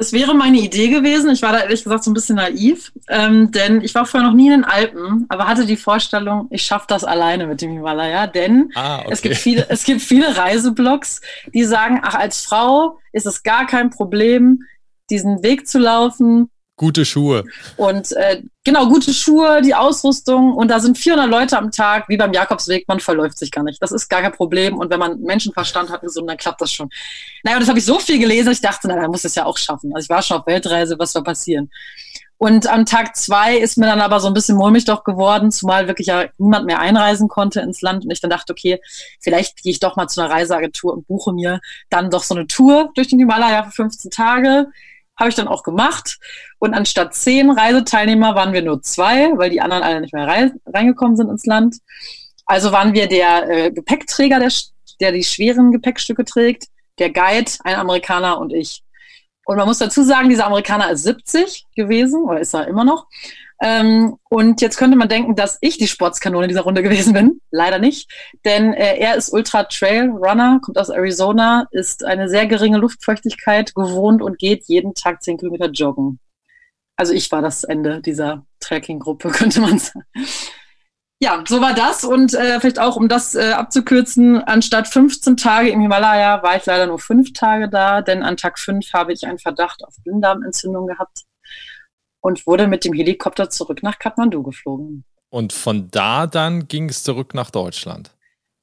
Das 0.00 0.14
wäre 0.14 0.34
meine 0.34 0.56
Idee 0.56 0.88
gewesen. 0.88 1.28
Ich 1.28 1.42
war 1.42 1.52
da 1.52 1.58
ehrlich 1.60 1.84
gesagt 1.84 2.04
so 2.04 2.10
ein 2.10 2.14
bisschen 2.14 2.36
naiv, 2.36 2.90
ähm, 3.10 3.50
denn 3.50 3.82
ich 3.82 3.94
war 3.94 4.06
vorher 4.06 4.26
noch 4.26 4.34
nie 4.34 4.46
in 4.46 4.52
den 4.52 4.64
Alpen, 4.64 5.26
aber 5.28 5.46
hatte 5.46 5.66
die 5.66 5.76
Vorstellung, 5.76 6.46
ich 6.48 6.62
schaffe 6.62 6.86
das 6.88 7.04
alleine 7.04 7.46
mit 7.46 7.60
dem 7.60 7.72
Himalaya, 7.72 8.26
denn 8.26 8.72
ah, 8.76 9.00
okay. 9.00 9.08
es 9.10 9.20
gibt 9.20 9.36
viele, 9.36 9.66
es 9.68 9.84
gibt 9.84 10.00
viele 10.00 10.38
Reiseblogs, 10.38 11.20
die 11.52 11.64
sagen, 11.64 12.00
ach, 12.02 12.14
als 12.14 12.42
Frau 12.46 12.98
ist 13.12 13.26
es 13.26 13.42
gar 13.42 13.66
kein 13.66 13.90
Problem, 13.90 14.62
diesen 15.10 15.42
Weg 15.42 15.68
zu 15.68 15.78
laufen. 15.78 16.48
Gute 16.80 17.04
Schuhe. 17.04 17.44
Und 17.76 18.12
äh, 18.12 18.40
genau, 18.64 18.88
gute 18.88 19.12
Schuhe, 19.12 19.60
die 19.60 19.74
Ausrüstung. 19.74 20.54
Und 20.54 20.68
da 20.68 20.80
sind 20.80 20.96
400 20.96 21.28
Leute 21.28 21.58
am 21.58 21.70
Tag, 21.70 22.08
wie 22.08 22.16
beim 22.16 22.32
Jakobsweg. 22.32 22.88
Man 22.88 23.00
verläuft 23.00 23.36
sich 23.36 23.50
gar 23.50 23.62
nicht. 23.62 23.82
Das 23.82 23.92
ist 23.92 24.08
gar 24.08 24.22
kein 24.22 24.32
Problem. 24.32 24.78
Und 24.78 24.88
wenn 24.88 24.98
man 24.98 25.20
Menschenverstand 25.20 25.90
hat, 25.90 26.00
so, 26.06 26.24
dann 26.24 26.38
klappt 26.38 26.62
das 26.62 26.72
schon. 26.72 26.88
Naja, 27.44 27.58
und 27.58 27.60
das 27.60 27.68
habe 27.68 27.78
ich 27.78 27.84
so 27.84 27.98
viel 27.98 28.18
gelesen, 28.18 28.50
ich 28.50 28.62
dachte, 28.62 28.88
na, 28.88 28.96
dann 28.96 29.10
muss 29.10 29.26
es 29.26 29.34
ja 29.34 29.44
auch 29.44 29.58
schaffen. 29.58 29.94
Also 29.94 30.06
ich 30.06 30.08
war 30.08 30.22
schon 30.22 30.38
auf 30.38 30.46
Weltreise, 30.46 30.98
was 30.98 31.12
soll 31.12 31.22
passieren? 31.22 31.70
Und 32.38 32.66
am 32.66 32.86
Tag 32.86 33.14
zwei 33.14 33.58
ist 33.58 33.76
mir 33.76 33.84
dann 33.84 34.00
aber 34.00 34.18
so 34.18 34.28
ein 34.28 34.32
bisschen 34.32 34.56
mulmig 34.56 34.86
doch 34.86 35.04
geworden, 35.04 35.50
zumal 35.50 35.86
wirklich 35.86 36.06
ja 36.06 36.24
niemand 36.38 36.64
mehr 36.64 36.78
einreisen 36.78 37.28
konnte 37.28 37.60
ins 37.60 37.82
Land. 37.82 38.06
Und 38.06 38.10
ich 38.10 38.22
dann 38.22 38.30
dachte, 38.30 38.54
okay, 38.54 38.80
vielleicht 39.20 39.62
gehe 39.62 39.72
ich 39.72 39.80
doch 39.80 39.96
mal 39.96 40.08
zu 40.08 40.22
einer 40.22 40.30
Reiseagentur 40.30 40.94
und 40.94 41.06
buche 41.06 41.34
mir 41.34 41.60
dann 41.90 42.08
doch 42.10 42.22
so 42.22 42.34
eine 42.34 42.46
Tour 42.46 42.90
durch 42.94 43.08
den 43.08 43.18
Himalaya 43.18 43.64
für 43.64 43.72
15 43.72 44.10
Tage 44.10 44.68
habe 45.20 45.30
ich 45.30 45.36
dann 45.36 45.48
auch 45.48 45.62
gemacht. 45.62 46.18
Und 46.58 46.74
anstatt 46.74 47.14
zehn 47.14 47.50
Reiseteilnehmer 47.50 48.34
waren 48.34 48.52
wir 48.52 48.62
nur 48.62 48.82
zwei, 48.82 49.30
weil 49.36 49.50
die 49.50 49.60
anderen 49.60 49.82
alle 49.82 50.00
nicht 50.00 50.14
mehr 50.14 50.50
reingekommen 50.66 51.16
sind 51.16 51.28
ins 51.30 51.46
Land. 51.46 51.76
Also 52.46 52.72
waren 52.72 52.94
wir 52.94 53.06
der 53.06 53.48
äh, 53.48 53.70
Gepäckträger, 53.70 54.40
der, 54.40 54.50
der 55.00 55.12
die 55.12 55.22
schweren 55.22 55.70
Gepäckstücke 55.70 56.24
trägt, 56.24 56.64
der 56.98 57.10
Guide, 57.10 57.50
ein 57.62 57.76
Amerikaner 57.76 58.38
und 58.38 58.52
ich. 58.52 58.82
Und 59.44 59.56
man 59.56 59.66
muss 59.66 59.78
dazu 59.78 60.02
sagen, 60.02 60.28
dieser 60.28 60.46
Amerikaner 60.46 60.90
ist 60.90 61.04
70 61.04 61.66
gewesen 61.76 62.24
oder 62.24 62.40
ist 62.40 62.54
er 62.54 62.66
immer 62.66 62.84
noch. 62.84 63.06
Ähm, 63.62 64.16
und 64.30 64.62
jetzt 64.62 64.78
könnte 64.78 64.96
man 64.96 65.08
denken, 65.08 65.36
dass 65.36 65.58
ich 65.60 65.76
die 65.76 65.86
Sportskanone 65.86 66.48
dieser 66.48 66.62
Runde 66.62 66.82
gewesen 66.82 67.12
bin. 67.12 67.40
Leider 67.50 67.78
nicht, 67.78 68.10
denn 68.44 68.72
äh, 68.72 68.96
er 68.96 69.16
ist 69.16 69.32
Ultra 69.32 69.64
Trail 69.64 70.08
Runner, 70.10 70.60
kommt 70.62 70.78
aus 70.78 70.88
Arizona, 70.88 71.66
ist 71.70 72.04
eine 72.04 72.28
sehr 72.28 72.46
geringe 72.46 72.78
Luftfeuchtigkeit 72.78 73.74
gewohnt 73.74 74.22
und 74.22 74.38
geht 74.38 74.64
jeden 74.66 74.94
Tag 74.94 75.22
10 75.22 75.38
Kilometer 75.38 75.70
joggen. 75.70 76.20
Also 76.96 77.12
ich 77.12 77.30
war 77.32 77.42
das 77.42 77.64
Ende 77.64 78.00
dieser 78.00 78.46
Trekking-Gruppe, 78.60 79.28
könnte 79.32 79.60
man 79.60 79.78
sagen. 79.78 80.06
Ja, 81.22 81.44
so 81.46 81.60
war 81.60 81.74
das 81.74 82.02
und 82.02 82.32
äh, 82.32 82.60
vielleicht 82.60 82.78
auch, 82.78 82.96
um 82.96 83.08
das 83.08 83.34
äh, 83.34 83.52
abzukürzen, 83.52 84.42
anstatt 84.42 84.88
15 84.88 85.36
Tage 85.36 85.68
im 85.68 85.82
Himalaya 85.82 86.42
war 86.42 86.56
ich 86.56 86.64
leider 86.64 86.86
nur 86.86 86.98
fünf 86.98 87.34
Tage 87.34 87.68
da, 87.68 88.00
denn 88.00 88.22
an 88.22 88.38
Tag 88.38 88.58
fünf 88.58 88.94
habe 88.94 89.12
ich 89.12 89.26
einen 89.26 89.38
Verdacht 89.38 89.84
auf 89.84 89.94
Blinddarmentzündung 90.02 90.86
gehabt 90.86 91.26
und 92.20 92.46
wurde 92.46 92.66
mit 92.66 92.84
dem 92.84 92.92
Helikopter 92.92 93.50
zurück 93.50 93.82
nach 93.82 93.98
Kathmandu 93.98 94.42
geflogen. 94.42 95.04
Und 95.30 95.52
von 95.52 95.88
da 95.90 96.26
dann 96.26 96.66
ging 96.68 96.88
es 96.88 97.02
zurück 97.02 97.34
nach 97.34 97.50
Deutschland? 97.50 98.10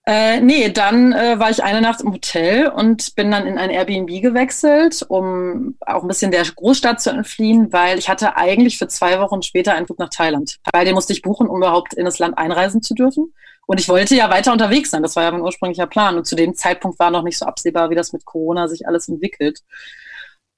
Äh, 0.09 0.39
nee, 0.39 0.69
dann 0.69 1.11
äh, 1.11 1.37
war 1.37 1.49
ich 1.49 1.61
eine 1.61 1.81
Nacht 1.81 1.99
im 1.99 2.13
Hotel 2.13 2.67
und 2.67 3.13
bin 3.15 3.29
dann 3.29 3.45
in 3.45 3.57
ein 3.57 3.69
Airbnb 3.69 4.21
gewechselt, 4.21 5.05
um 5.09 5.75
auch 5.85 6.01
ein 6.01 6.07
bisschen 6.07 6.31
der 6.31 6.43
Großstadt 6.43 7.01
zu 7.01 7.09
entfliehen, 7.09 7.73
weil 7.73 7.99
ich 7.99 8.07
hatte 8.07 8.37
eigentlich 8.37 8.77
für 8.77 8.87
zwei 8.87 9.19
Wochen 9.19 9.41
später 9.41 9.73
einen 9.73 9.85
Flug 9.85 9.99
nach 9.99 10.09
Thailand. 10.09 10.59
Weil 10.71 10.85
den 10.85 10.93
musste 10.93 11.11
ich 11.11 11.21
buchen, 11.21 11.49
um 11.49 11.57
überhaupt 11.57 11.93
in 11.93 12.05
das 12.05 12.19
Land 12.19 12.37
einreisen 12.37 12.81
zu 12.81 12.93
dürfen. 12.93 13.33
Und 13.65 13.81
ich 13.81 13.89
wollte 13.89 14.15
ja 14.15 14.29
weiter 14.29 14.53
unterwegs 14.53 14.91
sein. 14.91 15.03
Das 15.03 15.17
war 15.17 15.23
ja 15.23 15.31
mein 15.31 15.41
ursprünglicher 15.41 15.87
Plan. 15.87 16.15
Und 16.15 16.25
zu 16.25 16.37
dem 16.37 16.55
Zeitpunkt 16.55 16.99
war 16.99 17.11
noch 17.11 17.23
nicht 17.23 17.37
so 17.37 17.45
absehbar, 17.45 17.89
wie 17.89 17.95
das 17.95 18.13
mit 18.13 18.23
Corona 18.23 18.69
sich 18.69 18.87
alles 18.87 19.09
entwickelt. 19.09 19.59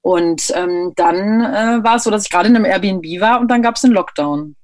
Und 0.02 0.52
ähm, 0.54 0.92
dann 0.96 1.40
äh, 1.40 1.84
war 1.84 1.96
es 1.96 2.04
so, 2.04 2.10
dass 2.10 2.24
ich 2.24 2.30
gerade 2.30 2.48
in 2.48 2.56
einem 2.56 2.64
Airbnb 2.64 3.04
war 3.20 3.40
und 3.40 3.48
dann 3.48 3.62
gab 3.62 3.76
es 3.76 3.84
einen 3.84 3.92
Lockdown. 3.92 4.56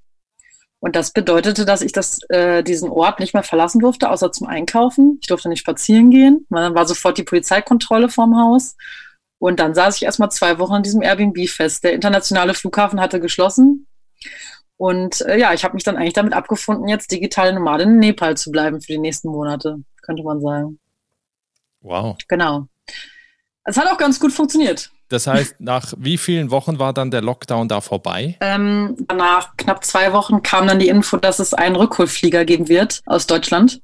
Und 0.78 0.96
das 0.96 1.10
bedeutete, 1.10 1.64
dass 1.64 1.82
ich 1.82 1.92
das, 1.92 2.20
äh, 2.28 2.62
diesen 2.62 2.90
Ort 2.90 3.18
nicht 3.18 3.34
mehr 3.34 3.42
verlassen 3.42 3.80
durfte, 3.80 4.10
außer 4.10 4.30
zum 4.32 4.46
Einkaufen. 4.46 5.18
Ich 5.20 5.26
durfte 5.26 5.48
nicht 5.48 5.60
spazieren 5.60 6.10
gehen. 6.10 6.46
Dann 6.50 6.74
war 6.74 6.86
sofort 6.86 7.18
die 7.18 7.24
Polizeikontrolle 7.24 8.08
vorm 8.08 8.36
Haus. 8.38 8.76
Und 9.38 9.60
dann 9.60 9.74
saß 9.74 9.96
ich 9.96 10.04
erstmal 10.04 10.30
zwei 10.30 10.58
Wochen 10.58 10.76
in 10.76 10.82
diesem 10.82 11.02
Airbnb 11.02 11.48
fest. 11.48 11.84
Der 11.84 11.92
internationale 11.92 12.54
Flughafen 12.54 13.00
hatte 13.00 13.20
geschlossen. 13.20 13.86
Und 14.76 15.22
äh, 15.22 15.38
ja, 15.38 15.54
ich 15.54 15.64
habe 15.64 15.74
mich 15.74 15.84
dann 15.84 15.96
eigentlich 15.96 16.12
damit 16.12 16.34
abgefunden, 16.34 16.88
jetzt 16.88 17.10
digitale 17.10 17.52
Nomadin 17.52 17.90
in 17.90 17.98
Nepal 17.98 18.36
zu 18.36 18.50
bleiben 18.50 18.80
für 18.80 18.92
die 18.92 18.98
nächsten 18.98 19.28
Monate, 19.28 19.78
könnte 20.02 20.22
man 20.22 20.40
sagen. 20.40 20.78
Wow. 21.80 22.16
Genau. 22.28 22.66
Es 23.64 23.76
hat 23.76 23.88
auch 23.88 23.98
ganz 23.98 24.20
gut 24.20 24.32
funktioniert. 24.32 24.90
Das 25.08 25.26
heißt, 25.26 25.60
nach 25.60 25.92
wie 25.98 26.18
vielen 26.18 26.50
Wochen 26.50 26.78
war 26.78 26.92
dann 26.92 27.10
der 27.10 27.22
Lockdown 27.22 27.68
da 27.68 27.80
vorbei? 27.80 28.36
Ähm, 28.40 28.96
nach 29.14 29.56
knapp 29.56 29.84
zwei 29.84 30.12
Wochen 30.12 30.42
kam 30.42 30.66
dann 30.66 30.80
die 30.80 30.88
Info, 30.88 31.16
dass 31.16 31.38
es 31.38 31.54
einen 31.54 31.76
Rückholflieger 31.76 32.44
geben 32.44 32.68
wird 32.68 33.02
aus 33.06 33.26
Deutschland. 33.26 33.80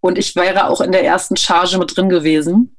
Und 0.00 0.18
ich 0.18 0.34
wäre 0.34 0.68
auch 0.68 0.80
in 0.80 0.92
der 0.92 1.04
ersten 1.04 1.36
Charge 1.36 1.78
mit 1.78 1.96
drin 1.96 2.08
gewesen. 2.08 2.76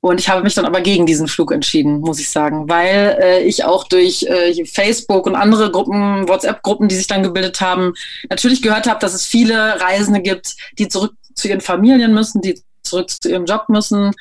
Und 0.00 0.20
ich 0.20 0.28
habe 0.28 0.42
mich 0.42 0.54
dann 0.54 0.64
aber 0.64 0.80
gegen 0.80 1.06
diesen 1.06 1.26
Flug 1.26 1.50
entschieden, 1.50 2.00
muss 2.00 2.20
ich 2.20 2.30
sagen, 2.30 2.68
weil 2.68 3.18
äh, 3.20 3.42
ich 3.42 3.64
auch 3.64 3.84
durch 3.84 4.22
äh, 4.22 4.64
Facebook 4.64 5.26
und 5.26 5.34
andere 5.34 5.72
Gruppen, 5.72 6.28
WhatsApp-Gruppen, 6.28 6.88
die 6.88 6.94
sich 6.94 7.08
dann 7.08 7.24
gebildet 7.24 7.60
haben, 7.60 7.94
natürlich 8.30 8.62
gehört 8.62 8.86
habe, 8.86 9.00
dass 9.00 9.14
es 9.14 9.26
viele 9.26 9.80
Reisende 9.80 10.20
gibt, 10.20 10.54
die 10.78 10.86
zurück 10.86 11.14
zu 11.34 11.48
ihren 11.48 11.60
Familien 11.60 12.14
müssen, 12.14 12.42
die 12.42 12.60
zurück 12.82 13.10
zu 13.10 13.28
ihrem 13.28 13.44
Job 13.44 13.64
müssen, 13.68 14.12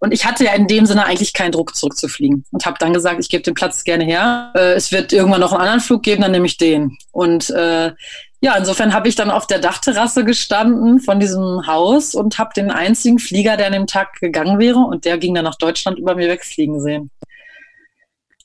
und 0.00 0.12
ich 0.12 0.24
hatte 0.24 0.44
ja 0.44 0.54
in 0.54 0.66
dem 0.66 0.86
Sinne 0.86 1.04
eigentlich 1.04 1.34
keinen 1.34 1.52
Druck 1.52 1.76
zurückzufliegen 1.76 2.44
und 2.50 2.64
habe 2.64 2.76
dann 2.80 2.94
gesagt, 2.94 3.20
ich 3.20 3.28
gebe 3.28 3.42
den 3.42 3.54
Platz 3.54 3.84
gerne 3.84 4.04
her. 4.04 4.50
Äh, 4.56 4.72
es 4.72 4.90
wird 4.92 5.12
irgendwann 5.12 5.40
noch 5.40 5.52
einen 5.52 5.60
anderen 5.60 5.80
Flug 5.80 6.02
geben, 6.02 6.22
dann 6.22 6.32
nehme 6.32 6.46
ich 6.46 6.56
den. 6.56 6.96
Und 7.12 7.50
äh, 7.50 7.92
ja, 8.40 8.56
insofern 8.56 8.94
habe 8.94 9.08
ich 9.08 9.14
dann 9.14 9.30
auf 9.30 9.46
der 9.46 9.58
Dachterrasse 9.58 10.24
gestanden 10.24 11.00
von 11.00 11.20
diesem 11.20 11.66
Haus 11.66 12.14
und 12.14 12.38
habe 12.38 12.54
den 12.56 12.70
einzigen 12.70 13.18
Flieger, 13.18 13.58
der 13.58 13.66
an 13.66 13.74
dem 13.74 13.86
Tag 13.86 14.18
gegangen 14.20 14.58
wäre, 14.58 14.78
und 14.78 15.04
der 15.04 15.18
ging 15.18 15.34
dann 15.34 15.44
nach 15.44 15.58
Deutschland 15.58 15.98
über 15.98 16.14
mir 16.14 16.28
wegfliegen 16.28 16.80
sehen. 16.80 17.10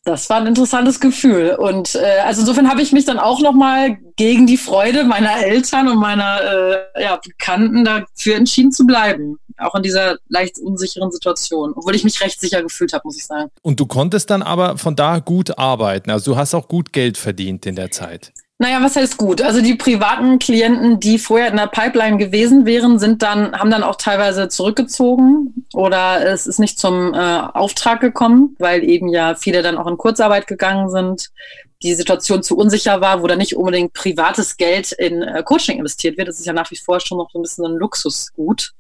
Das 0.04 0.30
war 0.30 0.38
ein 0.38 0.48
interessantes 0.48 1.00
Gefühl. 1.00 1.56
Und 1.58 1.96
äh, 1.96 2.20
also 2.26 2.42
insofern 2.42 2.70
habe 2.70 2.82
ich 2.82 2.92
mich 2.92 3.06
dann 3.06 3.18
auch 3.18 3.40
nochmal 3.40 3.98
gegen 4.18 4.46
die 4.46 4.58
Freude 4.58 5.06
meiner 5.06 5.38
Eltern 5.38 5.88
und 5.88 6.00
meiner 6.00 6.42
äh, 6.96 7.02
ja, 7.02 7.16
Bekannten 7.16 7.86
dafür 7.86 8.36
entschieden 8.36 8.74
zu 8.74 8.86
bleiben 8.86 9.40
auch 9.58 9.76
in 9.76 9.84
dieser 9.84 10.18
leicht 10.28 10.60
unsicheren 10.60 11.12
Situation, 11.12 11.74
obwohl 11.76 11.96
ich 11.96 12.04
mich 12.04 12.22
recht 12.22 12.40
sicher 12.40 12.62
gefühlt 12.62 12.94
habe, 12.94 13.04
muss 13.06 13.18
ich 13.18 13.26
sagen. 13.26 13.52
Und 13.62 13.80
du 13.80 13.86
konntest 13.86 14.30
dann 14.30 14.42
aber 14.42 14.78
von 14.78 14.96
da 14.96 15.20
gut 15.20 15.58
arbeiten, 15.58 16.12
also 16.12 16.34
du 16.34 16.38
hast 16.38 16.54
auch 16.54 16.68
gut 16.68 16.94
Geld 16.94 17.18
verdient 17.18 17.66
in 17.66 17.76
der 17.76 17.92
Zeit. 17.92 18.32
Naja, 18.58 18.82
was 18.82 18.96
heißt 18.96 19.18
gut? 19.18 19.42
Also 19.42 19.62
die 19.62 19.76
privaten 19.76 20.40
Klienten, 20.40 21.02
die 21.02 21.20
vorher 21.20 21.50
in 21.50 21.58
der 21.58 21.68
Pipeline 21.68 22.18
gewesen 22.18 22.66
wären, 22.66 23.00
sind 23.00 23.22
dann, 23.22 23.52
haben 23.52 23.70
dann 23.70 23.84
auch 23.84 23.98
teilweise 23.98 24.48
zurückgezogen 24.48 25.66
oder 25.74 26.26
es 26.26 26.48
ist 26.48 26.60
nicht 26.60 26.80
zum 26.80 27.14
äh, 27.14 27.18
Auftrag 27.18 28.00
gekommen, 28.00 28.56
weil 28.58 28.86
eben 28.86 29.10
ja 29.10 29.36
viele 29.36 29.62
dann 29.62 29.78
auch 29.78 29.88
in 29.88 29.98
Kurzarbeit 29.98 30.48
gegangen 30.48 30.90
sind, 30.90 31.32
die 31.84 31.96
Situation 31.96 32.44
zu 32.44 32.56
unsicher 32.56 33.02
war, 33.02 33.22
wo 33.22 33.28
dann 33.28 33.40
nicht 33.40 33.58
unbedingt 33.58 33.92
privates 33.94 34.56
Geld 34.56 34.94
in 34.94 35.22
äh, 35.22 35.44
Coaching 35.44 35.78
investiert 35.78 36.18
wird. 36.18 36.30
Das 36.30 36.40
ist 36.40 36.46
ja 36.46 36.54
nach 36.54 36.72
wie 36.72 36.78
vor 36.78 37.02
schon 37.02 37.18
noch 37.18 37.30
so 37.32 37.40
ein 37.40 37.42
bisschen 37.42 37.66
ein 37.66 37.76
Luxusgut 37.76 38.72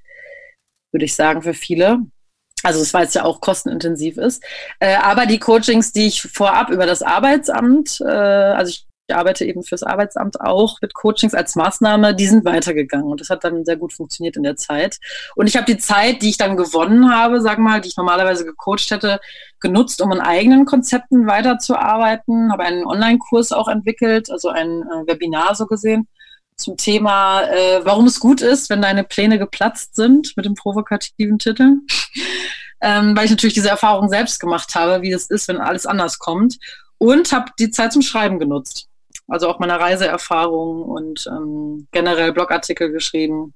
würde 0.92 1.06
ich 1.06 1.16
sagen, 1.16 1.42
für 1.42 1.54
viele. 1.54 2.00
Also 2.64 2.80
das, 2.80 2.94
weil 2.94 3.06
es 3.06 3.14
ja 3.14 3.26
auch 3.26 3.42
kostenintensiv 3.42 4.18
ist. 4.18 4.44
Äh, 4.80 4.96
aber 4.96 5.26
die 5.26 5.40
Coachings, 5.40 5.92
die 5.92 6.08
ich 6.08 6.22
vorab 6.22 6.70
über 6.70 6.86
das 6.86 7.04
Arbeitsamt, 7.04 8.02
äh, 8.02 8.06
also 8.06 8.70
ich 8.70 8.88
arbeite 9.14 9.46
eben 9.46 9.64
fürs 9.64 9.84
Arbeitsamt 9.84 10.42
auch 10.42 10.82
mit 10.82 10.96
Coachings 10.96 11.36
als 11.36 11.56
Maßnahme, 11.56 12.16
die 12.16 12.26
sind 12.26 12.44
weitergegangen 12.44 13.06
und 13.06 13.22
das 13.22 13.30
hat 13.30 13.44
dann 13.44 13.64
sehr 13.66 13.78
gut 13.78 13.94
funktioniert 13.94 14.36
in 14.36 14.44
der 14.44 14.56
Zeit. 14.56 14.98
Und 15.36 15.48
ich 15.48 15.56
habe 15.56 15.66
die 15.66 15.78
Zeit, 15.78 16.24
die 16.24 16.30
ich 16.30 16.38
dann 16.38 16.58
gewonnen 16.58 17.14
habe, 17.14 17.42
sag 17.42 17.60
mal, 17.60 17.82
die 17.82 17.90
ich 17.90 17.98
normalerweise 17.98 18.46
gecoacht 18.46 18.90
hätte, 18.90 19.20
genutzt, 19.60 20.02
um 20.02 20.12
an 20.12 20.22
eigenen 20.22 20.66
Konzepten 20.66 21.28
weiterzuarbeiten, 21.28 22.52
habe 22.52 22.64
einen 22.64 22.86
Online-Kurs 22.86 23.52
auch 23.52 23.68
entwickelt, 23.68 24.32
also 24.32 24.50
ein 24.50 24.82
äh, 24.82 25.08
Webinar 25.08 25.54
so 25.56 25.68
gesehen 25.68 26.08
zum 26.58 26.78
Thema, 26.78 27.44
äh, 27.44 27.84
warum 27.84 28.06
es 28.06 28.20
gut 28.20 28.42
ist, 28.42 28.70
wenn 28.70 28.82
deine 28.82 29.04
Pläne 29.04 29.38
geplatzt 29.40 29.96
sind, 29.96 30.34
mit 30.36 30.46
dem 30.46 30.56
provokativen 30.56 31.40
Titel. 31.40 31.78
ähm, 32.82 33.16
weil 33.16 33.26
ich 33.26 33.32
natürlich 33.32 33.54
diese 33.54 33.70
Erfahrung 33.70 34.10
selbst 34.10 34.40
gemacht 34.40 34.76
habe, 34.76 35.02
wie 35.02 35.12
es 35.12 35.30
ist, 35.30 35.48
wenn 35.48 35.58
alles 35.58 35.86
anders 35.86 36.20
kommt. 36.20 36.58
Und 36.98 37.32
habe 37.32 37.52
die 37.60 37.72
Zeit 37.72 37.94
zum 37.94 38.02
Schreiben 38.02 38.40
genutzt. 38.40 38.88
Also 39.28 39.50
auch 39.50 39.60
meine 39.60 39.80
Reiseerfahrung 39.80 40.84
und 40.84 41.26
ähm, 41.28 41.88
generell 41.92 42.32
Blogartikel 42.32 42.92
geschrieben. 42.92 43.54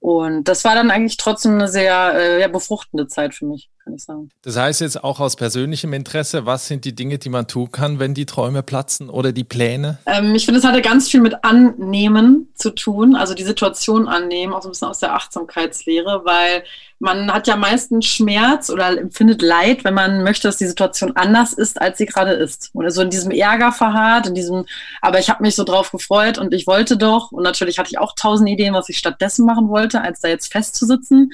Und 0.00 0.44
das 0.44 0.64
war 0.64 0.74
dann 0.74 0.90
eigentlich 0.90 1.16
trotzdem 1.16 1.54
eine 1.54 1.68
sehr 1.68 2.14
äh, 2.14 2.40
ja, 2.40 2.48
befruchtende 2.48 3.06
Zeit 3.06 3.34
für 3.34 3.46
mich. 3.46 3.70
Kann 3.82 3.94
ich 3.94 4.04
sagen. 4.04 4.30
Das 4.42 4.56
heißt 4.56 4.80
jetzt 4.80 5.02
auch 5.02 5.20
aus 5.20 5.36
persönlichem 5.36 5.92
Interesse, 5.92 6.46
was 6.46 6.66
sind 6.66 6.84
die 6.84 6.94
Dinge, 6.94 7.18
die 7.18 7.28
man 7.28 7.46
tun 7.46 7.70
kann, 7.72 7.98
wenn 7.98 8.14
die 8.14 8.26
Träume 8.26 8.62
platzen 8.62 9.10
oder 9.10 9.32
die 9.32 9.44
Pläne? 9.44 9.98
Ähm, 10.06 10.34
ich 10.34 10.44
finde, 10.44 10.60
es 10.60 10.66
hatte 10.66 10.82
ganz 10.82 11.08
viel 11.08 11.20
mit 11.20 11.44
Annehmen 11.44 12.48
zu 12.54 12.70
tun, 12.70 13.16
also 13.16 13.34
die 13.34 13.42
Situation 13.42 14.08
annehmen, 14.08 14.52
auch 14.52 14.62
so 14.62 14.68
ein 14.68 14.72
bisschen 14.72 14.88
aus 14.88 14.98
der 14.98 15.14
Achtsamkeitslehre, 15.14 16.22
weil 16.24 16.64
man 17.00 17.32
hat 17.32 17.46
ja 17.46 17.56
meistens 17.56 18.06
Schmerz 18.06 18.68
oder 18.68 18.98
empfindet 18.98 19.40
Leid, 19.40 19.84
wenn 19.84 19.94
man 19.94 20.22
möchte, 20.22 20.46
dass 20.48 20.58
die 20.58 20.66
Situation 20.66 21.16
anders 21.16 21.54
ist, 21.54 21.80
als 21.80 21.96
sie 21.96 22.04
gerade 22.04 22.32
ist. 22.32 22.70
Oder 22.74 22.90
so 22.90 23.00
in 23.00 23.08
diesem 23.08 23.30
Ärger 23.30 23.72
verharrt, 23.72 24.26
in 24.26 24.34
diesem, 24.34 24.66
aber 25.00 25.18
ich 25.18 25.30
habe 25.30 25.42
mich 25.42 25.56
so 25.56 25.64
drauf 25.64 25.90
gefreut 25.90 26.36
und 26.36 26.52
ich 26.52 26.66
wollte 26.66 26.98
doch. 26.98 27.32
Und 27.32 27.42
natürlich 27.42 27.78
hatte 27.78 27.88
ich 27.90 27.98
auch 27.98 28.14
tausend 28.14 28.50
Ideen, 28.50 28.74
was 28.74 28.90
ich 28.90 28.98
stattdessen 28.98 29.46
machen 29.46 29.70
wollte, 29.70 30.02
als 30.02 30.20
da 30.20 30.28
jetzt 30.28 30.52
festzusitzen. 30.52 31.32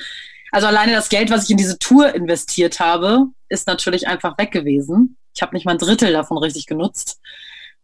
Also 0.52 0.66
alleine 0.66 0.92
das 0.92 1.08
Geld, 1.08 1.30
was 1.30 1.44
ich 1.44 1.50
in 1.50 1.56
diese 1.56 1.78
Tour 1.78 2.14
investiert 2.14 2.80
habe, 2.80 3.26
ist 3.48 3.66
natürlich 3.66 4.08
einfach 4.08 4.38
weg 4.38 4.52
gewesen. 4.52 5.16
Ich 5.34 5.42
habe 5.42 5.54
nicht 5.54 5.66
mal 5.66 5.72
ein 5.72 5.78
Drittel 5.78 6.12
davon 6.12 6.38
richtig 6.38 6.66
genutzt. 6.66 7.20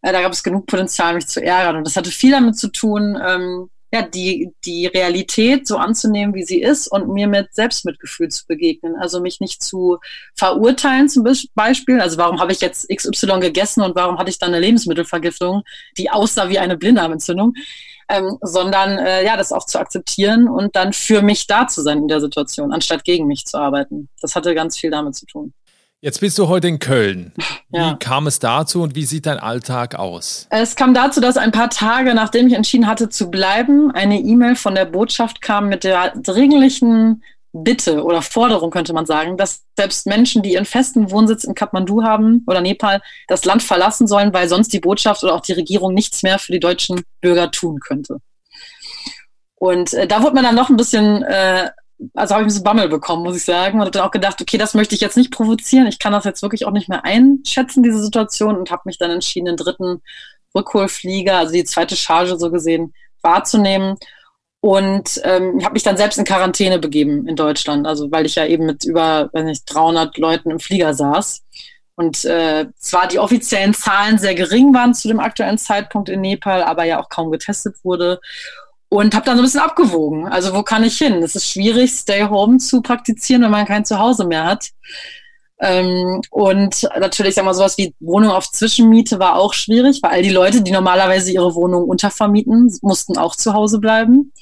Äh, 0.03 0.13
da 0.13 0.23
gab 0.23 0.33
es 0.33 0.43
genug 0.43 0.67
Potenzial, 0.67 1.15
mich 1.15 1.27
zu 1.27 1.43
ärgern. 1.43 1.77
Und 1.77 1.87
das 1.87 1.97
hatte 1.97 2.11
viel 2.11 2.33
damit 2.33 2.57
zu 2.57 2.69
tun, 2.69 3.19
ähm, 3.25 3.69
ja, 3.95 4.01
die, 4.01 4.51
die 4.65 4.87
Realität 4.87 5.69
so 5.69 5.77
anzunehmen, 5.77 6.35
wie 6.35 6.45
sie 6.45 6.63
ist 6.63 6.89
und 6.89 7.13
mir 7.13 7.29
mit 7.29 7.55
Selbstmitgefühl 7.55 8.29
zu 8.29 8.47
begegnen. 8.47 8.97
Also 8.97 9.21
mich 9.21 9.39
nicht 9.39 9.63
zu 9.63 9.99
verurteilen 10.35 11.11
zum 11.11 11.27
Beispiel. 11.55 12.01
Also 12.01 12.17
warum 12.17 12.41
habe 12.41 12.53
ich 12.53 12.63
jetzt 12.63 12.89
XY 12.89 13.41
gegessen 13.41 13.83
und 13.83 13.95
warum 13.95 14.19
hatte 14.19 14.31
ich 14.31 14.39
dann 14.39 14.55
eine 14.55 14.61
Lebensmittelvergiftung, 14.61 15.63
die 15.99 16.11
aussah 16.11 16.49
wie 16.49 16.59
eine 16.59 16.79
Blinddarmentzündung? 16.79 17.53
Ähm, 18.13 18.39
sondern 18.43 18.99
äh, 18.99 19.25
ja, 19.25 19.37
das 19.37 19.53
auch 19.53 19.67
zu 19.67 19.79
akzeptieren 19.79 20.49
und 20.49 20.77
dann 20.77 20.93
für 20.93 21.23
mich 21.23 21.47
da 21.47 21.67
zu 21.67 21.83
sein 21.83 21.99
in 21.99 22.09
der 22.09 22.21
Situation, 22.21 22.73
anstatt 22.73 23.05
gegen 23.05 23.27
mich 23.27 23.47
zu 23.47 23.59
arbeiten. 23.59 24.09
Das 24.21 24.35
hatte 24.37 24.55
ganz 24.55 24.79
viel 24.79 24.91
damit 24.91 25.17
zu 25.17 25.27
tun. 25.27 25.53
Jetzt 26.05 26.21
bist 26.21 26.37
du 26.37 26.49
heute 26.49 26.67
in 26.67 26.81
Köln. 26.81 27.33
Wie 27.71 27.79
ja. 27.79 27.95
kam 27.95 28.27
es 28.27 28.41
dazu 28.41 28.83
und 28.83 28.95
wie 28.97 29.07
sieht 29.07 29.25
dein 29.25 29.39
Alltag 29.39 29.95
aus? 29.95 30.47
Es 30.51 30.77
kam 30.77 30.93
dazu, 30.93 31.21
dass 31.21 31.37
ein 31.39 31.53
paar 31.53 31.71
Tage, 31.71 32.13
nachdem 32.13 32.49
ich 32.49 32.53
entschieden 32.53 32.87
hatte 32.87 33.09
zu 33.09 33.31
bleiben, 33.31 33.91
eine 33.93 34.19
E-Mail 34.21 34.57
von 34.57 34.75
der 34.75 34.85
Botschaft 34.85 35.41
kam 35.41 35.69
mit 35.69 35.85
der 35.85 36.13
dringlichen 36.17 37.23
Bitte 37.55 38.03
oder 38.03 38.23
Forderung 38.23 38.71
könnte 38.71 38.95
man 38.95 39.05
sagen, 39.05 39.37
dass 39.37 39.63
selbst 39.77 40.07
Menschen, 40.07 40.43
die 40.43 40.55
ihren 40.55 40.65
festen 40.65 41.11
Wohnsitz 41.11 41.45
in 41.45 41.55
Kathmandu 41.55 42.03
haben 42.03 42.45
oder 42.47 42.63
Nepal, 42.63 43.03
das 43.29 43.45
Land 43.45 43.63
verlassen 43.63 44.07
sollen, 44.07 44.33
weil 44.33 44.49
sonst 44.49 44.73
die 44.73 44.81
Botschaft 44.81 45.23
oder 45.23 45.35
auch 45.35 45.43
die 45.43 45.53
Regierung 45.53 45.93
nichts 45.93 46.23
mehr 46.23 46.39
für 46.39 46.53
die 46.53 46.61
deutschen 46.61 47.03
Bürger 47.21 47.51
tun 47.51 47.79
könnte. 47.81 48.19
Und 49.57 49.93
äh, 49.93 50.07
da 50.07 50.23
wurde 50.23 50.35
mir 50.35 50.43
dann 50.43 50.55
noch 50.55 50.71
ein 50.71 50.77
bisschen, 50.77 51.23
äh, 51.23 51.71
also 52.15 52.35
habe 52.35 52.43
ich 52.43 52.47
ein 52.47 52.49
bisschen 52.49 52.65
Bammel 52.65 52.89
bekommen, 52.89 53.23
muss 53.23 53.37
ich 53.37 53.45
sagen, 53.45 53.75
und 53.75 53.83
habe 53.83 53.91
dann 53.91 54.03
auch 54.03 54.11
gedacht, 54.11 54.41
okay, 54.41 54.57
das 54.57 54.75
möchte 54.75 54.95
ich 54.95 55.01
jetzt 55.03 55.17
nicht 55.17 55.31
provozieren, 55.31 55.87
ich 55.87 55.99
kann 55.99 56.13
das 56.13 56.25
jetzt 56.25 56.43
wirklich 56.43 56.67
auch 56.67 56.73
nicht 56.73 56.89
mehr 56.89 57.05
einschätzen, 57.05 57.83
diese 57.83 58.03
Situation, 58.03 58.57
und 58.57 58.71
habe 58.71 58.83
mich 58.87 58.99
dann 58.99 59.11
entschieden, 59.11 59.47
den 59.47 59.57
dritten 59.57 60.03
Rückholflieger, 60.55 61.37
also 61.37 61.53
die 61.53 61.65
zweite 61.65 61.97
Charge 61.97 62.39
so 62.39 62.51
gesehen, 62.51 62.93
wahrzunehmen 63.21 63.97
und 64.63 65.21
ähm, 65.25 65.61
habe 65.65 65.73
mich 65.73 65.83
dann 65.83 65.97
selbst 65.97 66.19
in 66.19 66.25
Quarantäne 66.25 66.79
begeben 66.79 67.27
in 67.27 67.35
Deutschland, 67.35 67.85
also 67.85 68.13
weil 68.13 68.27
ich 68.27 68.37
ja 68.37 68.47
eben 68.47 68.65
mit 68.65 68.85
über 68.85 69.29
weiß 69.33 69.45
nicht, 69.45 69.65
300 69.67 70.17
Leuten 70.19 70.53
im 70.53 70.61
Flieger 70.61 70.95
saß. 70.95 71.43
Und 71.97 72.25
äh, 72.25 72.67
zwar 72.79 73.09
die 73.09 73.19
offiziellen 73.19 73.75
Zahlen 73.75 74.19
sehr 74.19 74.37
gering 74.37 74.73
waren 74.73 74.95
zu 74.95 75.09
dem 75.09 75.19
aktuellen 75.19 75.59
Zeitpunkt 75.59 76.09
in 76.09 76.21
Nepal, 76.21 76.63
aber 76.63 76.85
ja 76.85 77.03
auch 77.03 77.09
kaum 77.09 77.33
getestet 77.33 77.75
wurde. 77.83 78.21
Und 78.89 79.17
habe 79.17 79.27
dann 79.27 79.37
so 79.37 79.43
ein 79.43 79.47
bisschen 79.47 79.61
abgewogen. 79.61 80.29
Also 80.29 80.55
wo 80.55 80.63
kann 80.63 80.85
ich 80.85 80.97
hin? 80.97 81.25
Es 81.25 81.35
ist 81.35 81.49
schwierig, 81.49 81.91
Stay 81.91 82.23
Home 82.23 82.59
zu 82.59 82.83
praktizieren, 82.83 83.43
wenn 83.43 83.51
man 83.51 83.67
kein 83.67 83.85
Zuhause 83.85 84.25
mehr 84.25 84.45
hat. 84.45 84.69
Ähm, 85.63 86.21
und 86.31 86.89
natürlich, 86.99 87.37
sagen 87.37 87.47
wir 87.47 87.55
sowas 87.55 87.79
wie 87.79 87.95
Wohnung 88.01 88.33
auf 88.33 88.51
Zwischenmiete 88.51 89.21
war 89.21 89.37
auch 89.37 89.55
schwierig, 89.55 90.01
weil 90.03 90.11
all 90.11 90.23
die 90.23 90.31
Leute, 90.31 90.61
die 90.61 90.73
normalerweise 90.73 91.31
ihre 91.31 91.55
Wohnung 91.55 91.85
untervermieten, 91.85 92.77
mussten 92.83 93.17
auch 93.17 93.37
zu 93.37 93.55
Hause 93.55 93.79
bleiben. 93.79 94.33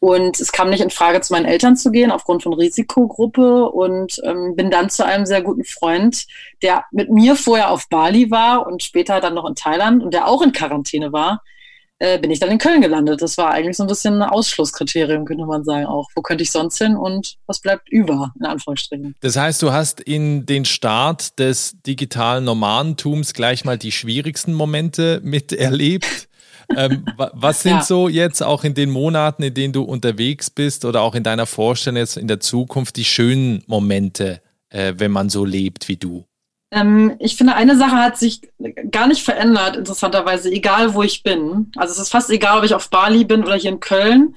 Und 0.00 0.40
es 0.40 0.50
kam 0.50 0.70
nicht 0.70 0.80
in 0.80 0.90
Frage, 0.90 1.20
zu 1.20 1.32
meinen 1.32 1.44
Eltern 1.44 1.76
zu 1.76 1.92
gehen, 1.92 2.10
aufgrund 2.10 2.42
von 2.42 2.54
Risikogruppe. 2.54 3.70
Und 3.70 4.20
ähm, 4.24 4.56
bin 4.56 4.70
dann 4.70 4.90
zu 4.90 5.04
einem 5.04 5.24
sehr 5.24 5.42
guten 5.42 5.62
Freund, 5.62 6.26
der 6.62 6.84
mit 6.90 7.10
mir 7.10 7.36
vorher 7.36 7.70
auf 7.70 7.88
Bali 7.88 8.30
war 8.32 8.66
und 8.66 8.82
später 8.82 9.20
dann 9.20 9.34
noch 9.34 9.46
in 9.46 9.54
Thailand 9.54 10.02
und 10.02 10.14
der 10.14 10.26
auch 10.26 10.42
in 10.42 10.52
Quarantäne 10.52 11.12
war, 11.12 11.42
äh, 12.00 12.18
bin 12.18 12.30
ich 12.30 12.40
dann 12.40 12.50
in 12.50 12.58
Köln 12.58 12.80
gelandet. 12.80 13.20
Das 13.22 13.36
war 13.36 13.50
eigentlich 13.50 13.76
so 13.76 13.84
ein 13.84 13.86
bisschen 13.86 14.22
ein 14.22 14.28
Ausschlusskriterium, 14.28 15.26
könnte 15.26 15.44
man 15.44 15.64
sagen 15.64 15.84
auch. 15.84 16.08
Wo 16.14 16.22
könnte 16.22 16.42
ich 16.42 16.50
sonst 16.50 16.78
hin 16.78 16.96
und 16.96 17.36
was 17.46 17.60
bleibt 17.60 17.90
über, 17.90 18.32
in 18.40 18.46
Anführungsstrichen. 18.46 19.14
Das 19.20 19.36
heißt, 19.36 19.62
du 19.62 19.72
hast 19.72 20.00
in 20.00 20.46
den 20.46 20.64
Start 20.64 21.38
des 21.38 21.76
digitalen 21.86 22.44
Nomadentums 22.44 23.34
gleich 23.34 23.64
mal 23.66 23.76
die 23.76 23.92
schwierigsten 23.92 24.54
Momente 24.54 25.20
miterlebt. 25.22 26.28
ähm, 26.76 27.04
was 27.16 27.62
sind 27.62 27.72
ja. 27.72 27.82
so 27.82 28.08
jetzt 28.08 28.42
auch 28.42 28.64
in 28.64 28.72
den 28.72 28.88
Monaten, 28.88 29.42
in 29.42 29.52
denen 29.52 29.74
du 29.74 29.82
unterwegs 29.82 30.48
bist 30.48 30.86
oder 30.86 31.02
auch 31.02 31.14
in 31.14 31.22
deiner 31.22 31.46
Vorstellung 31.46 31.98
jetzt 31.98 32.16
in 32.16 32.28
der 32.28 32.40
Zukunft 32.40 32.96
die 32.96 33.04
schönen 33.04 33.62
Momente, 33.66 34.40
äh, 34.70 34.94
wenn 34.96 35.10
man 35.10 35.28
so 35.28 35.44
lebt 35.44 35.86
wie 35.88 35.96
du? 35.96 36.24
Ähm, 36.70 37.16
ich 37.18 37.36
finde, 37.36 37.54
eine 37.54 37.76
Sache 37.76 37.96
hat 37.96 38.16
sich 38.18 38.40
gar 38.90 39.06
nicht 39.06 39.22
verändert, 39.22 39.76
interessanterweise, 39.76 40.50
egal 40.50 40.94
wo 40.94 41.02
ich 41.02 41.22
bin. 41.22 41.72
Also 41.76 41.92
es 41.92 41.98
ist 41.98 42.10
fast 42.10 42.30
egal, 42.30 42.58
ob 42.58 42.64
ich 42.64 42.74
auf 42.74 42.90
Bali 42.90 43.24
bin 43.24 43.44
oder 43.44 43.56
hier 43.56 43.70
in 43.70 43.80
Köln. 43.80 44.36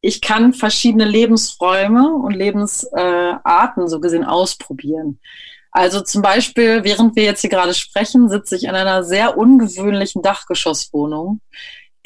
Ich 0.00 0.20
kann 0.20 0.52
verschiedene 0.52 1.04
Lebensräume 1.04 2.14
und 2.14 2.32
Lebensarten 2.34 3.84
äh, 3.84 3.88
so 3.88 4.00
gesehen 4.00 4.24
ausprobieren. 4.24 5.18
Also 5.70 6.02
zum 6.02 6.22
Beispiel, 6.22 6.84
während 6.84 7.16
wir 7.16 7.24
jetzt 7.24 7.40
hier 7.40 7.50
gerade 7.50 7.74
sprechen, 7.74 8.28
sitze 8.28 8.54
ich 8.54 8.64
in 8.64 8.74
einer 8.74 9.02
sehr 9.02 9.36
ungewöhnlichen 9.36 10.22
Dachgeschosswohnung, 10.22 11.40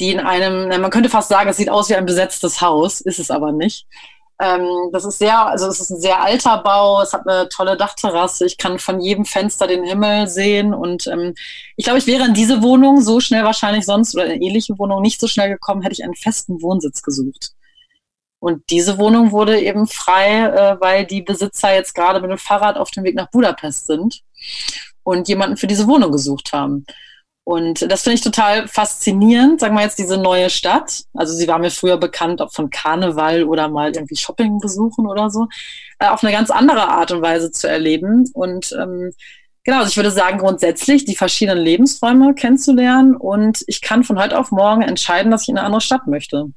die 0.01 0.13
in 0.13 0.21
einem, 0.21 0.69
man 0.81 0.91
könnte 0.91 1.11
fast 1.11 1.29
sagen, 1.29 1.51
es 1.51 1.59
sieht 1.59 1.69
aus 1.69 1.91
wie 1.91 1.97
ein 1.97 2.07
besetztes 2.07 2.61
Haus, 2.61 3.01
ist 3.01 3.19
es 3.19 3.31
aber 3.31 3.53
nicht. 3.53 3.87
Ähm, 4.41 4.91
das 4.93 5.05
ist 5.05 5.19
sehr, 5.19 5.47
also 5.47 5.67
es 5.67 5.81
ist 5.81 5.91
ein 5.91 6.01
sehr 6.01 6.23
alter 6.23 6.63
Bau, 6.63 7.03
es 7.03 7.13
hat 7.13 7.27
eine 7.27 7.49
tolle 7.49 7.77
Dachterrasse, 7.77 8.47
ich 8.47 8.57
kann 8.57 8.79
von 8.79 9.01
jedem 9.01 9.25
Fenster 9.25 9.67
den 9.67 9.83
Himmel 9.85 10.29
sehen 10.29 10.75
und 10.75 11.09
ähm, 11.09 11.35
ich 11.77 11.85
glaube, 11.85 11.99
ich 11.99 12.07
wäre 12.07 12.25
in 12.25 12.35
diese 12.35 12.63
Wohnung 12.63 13.01
so 13.01 13.19
schnell 13.19 13.43
wahrscheinlich 13.43 13.85
sonst 13.85 14.15
oder 14.15 14.27
in 14.27 14.33
eine 14.33 14.43
ähnliche 14.43 14.79
Wohnung 14.79 15.03
nicht 15.03 15.21
so 15.21 15.27
schnell 15.27 15.49
gekommen, 15.49 15.83
hätte 15.83 15.95
ich 15.95 16.05
einen 16.05 16.15
festen 16.15 16.63
Wohnsitz 16.63 17.03
gesucht. 17.03 17.51
Und 18.41 18.63
diese 18.71 18.99
Wohnung 18.99 19.33
wurde 19.33 19.61
eben 19.61 19.89
frei, 19.89 20.45
äh, 20.45 20.81
weil 20.81 21.05
die 21.05 21.23
Besitzer 21.23 21.75
jetzt 21.75 21.95
gerade 21.95 22.21
mit 22.21 22.31
dem 22.31 22.39
Fahrrad 22.39 22.77
auf 22.77 22.93
dem 22.93 23.03
Weg 23.03 23.17
nach 23.17 23.31
Budapest 23.31 23.89
sind 23.89 24.23
und 25.03 25.27
jemanden 25.27 25.57
für 25.57 25.67
diese 25.67 25.89
Wohnung 25.89 26.13
gesucht 26.13 26.53
haben. 26.53 26.87
Und 27.49 27.91
das 27.91 28.03
finde 28.03 28.17
ich 28.17 28.21
total 28.21 28.69
faszinierend, 28.69 29.61
sagen 29.61 29.75
wir 29.75 29.81
jetzt 29.81 29.99
diese 29.99 30.19
neue 30.19 30.51
Stadt. 30.51 31.05
Also 31.15 31.33
sie 31.33 31.49
war 31.49 31.59
mir 31.59 31.71
früher 31.71 31.97
bekannt, 31.97 32.43
ob 32.43 32.53
von 32.53 32.69
Karneval 32.69 33.45
oder 33.45 33.69
mal 33.71 33.91
irgendwie 33.91 34.17
Shopping 34.17 34.59
besuchen 34.59 35.07
oder 35.07 35.31
so, 35.31 35.49
äh, 35.99 36.09
auf 36.09 36.23
eine 36.23 36.31
ganz 36.31 36.51
andere 36.51 36.91
Art 36.91 37.11
und 37.11 37.23
Weise 37.23 37.51
zu 37.51 37.67
erleben. 37.67 38.31
Und 38.35 38.77
ähm, 38.79 39.13
genau, 39.65 39.79
also 39.79 39.89
ich 39.89 39.97
würde 39.97 40.11
sagen, 40.11 40.37
grundsätzlich 40.37 41.07
die 41.07 41.17
verschiedenen 41.17 41.65
Lebensräume 41.65 42.35
kennenzulernen 42.35 43.17
und 43.17 43.65
ich 43.67 43.81
kann 43.81 44.05
von 44.05 44.19
heute 44.19 44.39
auf 44.39 44.51
morgen 44.51 44.83
entscheiden, 44.83 45.31
dass 45.31 45.45
ich 45.45 45.49
in 45.49 45.57
eine 45.57 45.65
andere 45.65 45.81
Stadt 45.81 46.07
möchte. 46.07 46.53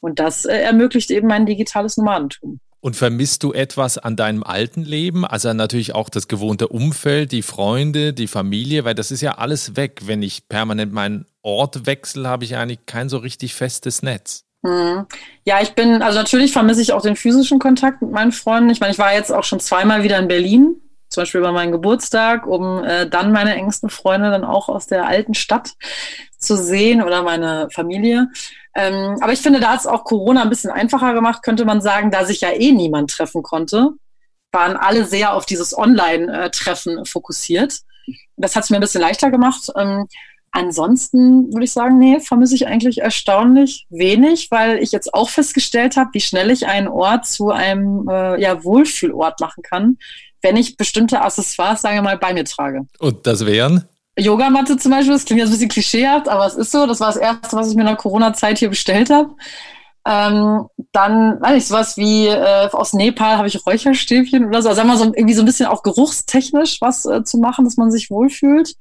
Und 0.00 0.18
das 0.18 0.44
äh, 0.44 0.54
ermöglicht 0.54 1.10
eben 1.10 1.28
mein 1.28 1.46
digitales 1.46 1.96
Nomadentum. 1.96 2.60
Und 2.84 2.96
vermisst 2.96 3.42
du 3.42 3.54
etwas 3.54 3.96
an 3.96 4.14
deinem 4.14 4.42
alten 4.42 4.82
Leben? 4.82 5.24
Also 5.24 5.50
natürlich 5.54 5.94
auch 5.94 6.10
das 6.10 6.28
gewohnte 6.28 6.68
Umfeld, 6.68 7.32
die 7.32 7.40
Freunde, 7.40 8.12
die 8.12 8.26
Familie, 8.26 8.84
weil 8.84 8.94
das 8.94 9.10
ist 9.10 9.22
ja 9.22 9.38
alles 9.38 9.74
weg. 9.74 10.02
Wenn 10.04 10.20
ich 10.20 10.50
permanent 10.50 10.92
meinen 10.92 11.24
Ort 11.40 11.86
wechsle, 11.86 12.28
habe 12.28 12.44
ich 12.44 12.56
eigentlich 12.56 12.84
kein 12.84 13.08
so 13.08 13.16
richtig 13.16 13.54
festes 13.54 14.02
Netz. 14.02 14.44
Hm. 14.66 15.06
Ja, 15.46 15.62
ich 15.62 15.70
bin, 15.70 16.02
also 16.02 16.18
natürlich 16.18 16.52
vermisse 16.52 16.82
ich 16.82 16.92
auch 16.92 17.00
den 17.00 17.16
physischen 17.16 17.58
Kontakt 17.58 18.02
mit 18.02 18.10
meinen 18.10 18.32
Freunden. 18.32 18.68
Ich 18.68 18.80
meine, 18.80 18.92
ich 18.92 18.98
war 18.98 19.14
jetzt 19.14 19.32
auch 19.32 19.44
schon 19.44 19.60
zweimal 19.60 20.02
wieder 20.02 20.18
in 20.18 20.28
Berlin, 20.28 20.76
zum 21.08 21.22
Beispiel 21.22 21.40
über 21.40 21.52
meinen 21.52 21.72
Geburtstag, 21.72 22.46
um 22.46 22.84
äh, 22.84 23.08
dann 23.08 23.32
meine 23.32 23.54
engsten 23.54 23.88
Freunde 23.88 24.30
dann 24.30 24.44
auch 24.44 24.68
aus 24.68 24.86
der 24.86 25.06
alten 25.06 25.32
Stadt 25.32 25.72
zu 26.36 26.54
sehen 26.54 27.02
oder 27.02 27.22
meine 27.22 27.68
Familie. 27.70 28.28
Ähm, 28.74 29.16
aber 29.20 29.32
ich 29.32 29.40
finde, 29.40 29.60
da 29.60 29.70
hat 29.70 29.80
es 29.80 29.86
auch 29.86 30.04
Corona 30.04 30.42
ein 30.42 30.50
bisschen 30.50 30.70
einfacher 30.70 31.14
gemacht, 31.14 31.42
könnte 31.42 31.64
man 31.64 31.80
sagen, 31.80 32.10
da 32.10 32.24
sich 32.24 32.40
ja 32.40 32.50
eh 32.50 32.72
niemand 32.72 33.10
treffen 33.10 33.42
konnte, 33.42 33.90
waren 34.52 34.76
alle 34.76 35.04
sehr 35.04 35.34
auf 35.34 35.46
dieses 35.46 35.76
Online-Treffen 35.76 37.04
fokussiert. 37.04 37.80
Das 38.36 38.56
hat 38.56 38.64
es 38.64 38.70
mir 38.70 38.78
ein 38.78 38.80
bisschen 38.80 39.00
leichter 39.00 39.30
gemacht. 39.30 39.70
Ähm, 39.76 40.06
ansonsten 40.50 41.52
würde 41.52 41.64
ich 41.64 41.72
sagen, 41.72 41.98
nee, 41.98 42.20
vermisse 42.20 42.54
ich 42.54 42.66
eigentlich 42.66 42.98
erstaunlich 42.98 43.86
wenig, 43.90 44.50
weil 44.50 44.78
ich 44.78 44.92
jetzt 44.92 45.12
auch 45.14 45.28
festgestellt 45.28 45.96
habe, 45.96 46.10
wie 46.12 46.20
schnell 46.20 46.50
ich 46.50 46.66
einen 46.66 46.88
Ort 46.88 47.26
zu 47.26 47.50
einem 47.50 48.08
äh, 48.08 48.40
ja, 48.40 48.64
Wohlfühlort 48.64 49.40
machen 49.40 49.62
kann, 49.62 49.98
wenn 50.42 50.56
ich 50.56 50.76
bestimmte 50.76 51.20
Accessoires, 51.20 51.82
sagen 51.82 51.96
wir 51.96 52.02
mal, 52.02 52.18
bei 52.18 52.32
mir 52.32 52.44
trage. 52.44 52.86
Und 52.98 53.26
das 53.26 53.46
wären? 53.46 53.88
Yogamatte 54.18 54.76
zum 54.76 54.92
Beispiel, 54.92 55.12
das 55.12 55.24
klingt 55.24 55.40
jetzt 55.40 55.48
ein 55.48 55.52
bisschen 55.52 55.68
klischeehaft, 55.68 56.28
aber 56.28 56.46
es 56.46 56.54
ist 56.54 56.70
so. 56.70 56.86
Das 56.86 57.00
war 57.00 57.08
das 57.08 57.16
Erste, 57.16 57.56
was 57.56 57.68
ich 57.68 57.74
mir 57.74 57.82
in 57.82 57.88
der 57.88 57.96
Corona-Zeit 57.96 58.58
hier 58.58 58.68
bestellt 58.68 59.10
habe. 59.10 59.34
Ähm, 60.06 60.66
dann, 60.92 61.40
weiß 61.40 61.56
ich, 61.56 61.66
sowas 61.66 61.96
wie 61.96 62.26
äh, 62.26 62.68
aus 62.72 62.92
Nepal 62.92 63.38
habe 63.38 63.48
ich 63.48 63.66
Räucherstäbchen 63.66 64.44
oder 64.46 64.62
so. 64.62 64.68
Also 64.68 64.84
wir 64.84 64.96
so 64.96 65.04
irgendwie 65.04 65.34
so 65.34 65.42
ein 65.42 65.46
bisschen 65.46 65.66
auch 65.66 65.82
geruchstechnisch 65.82 66.80
was 66.80 67.06
äh, 67.06 67.24
zu 67.24 67.38
machen, 67.38 67.64
dass 67.64 67.76
man 67.76 67.90
sich 67.90 68.10
wohlfühlt. 68.10 68.74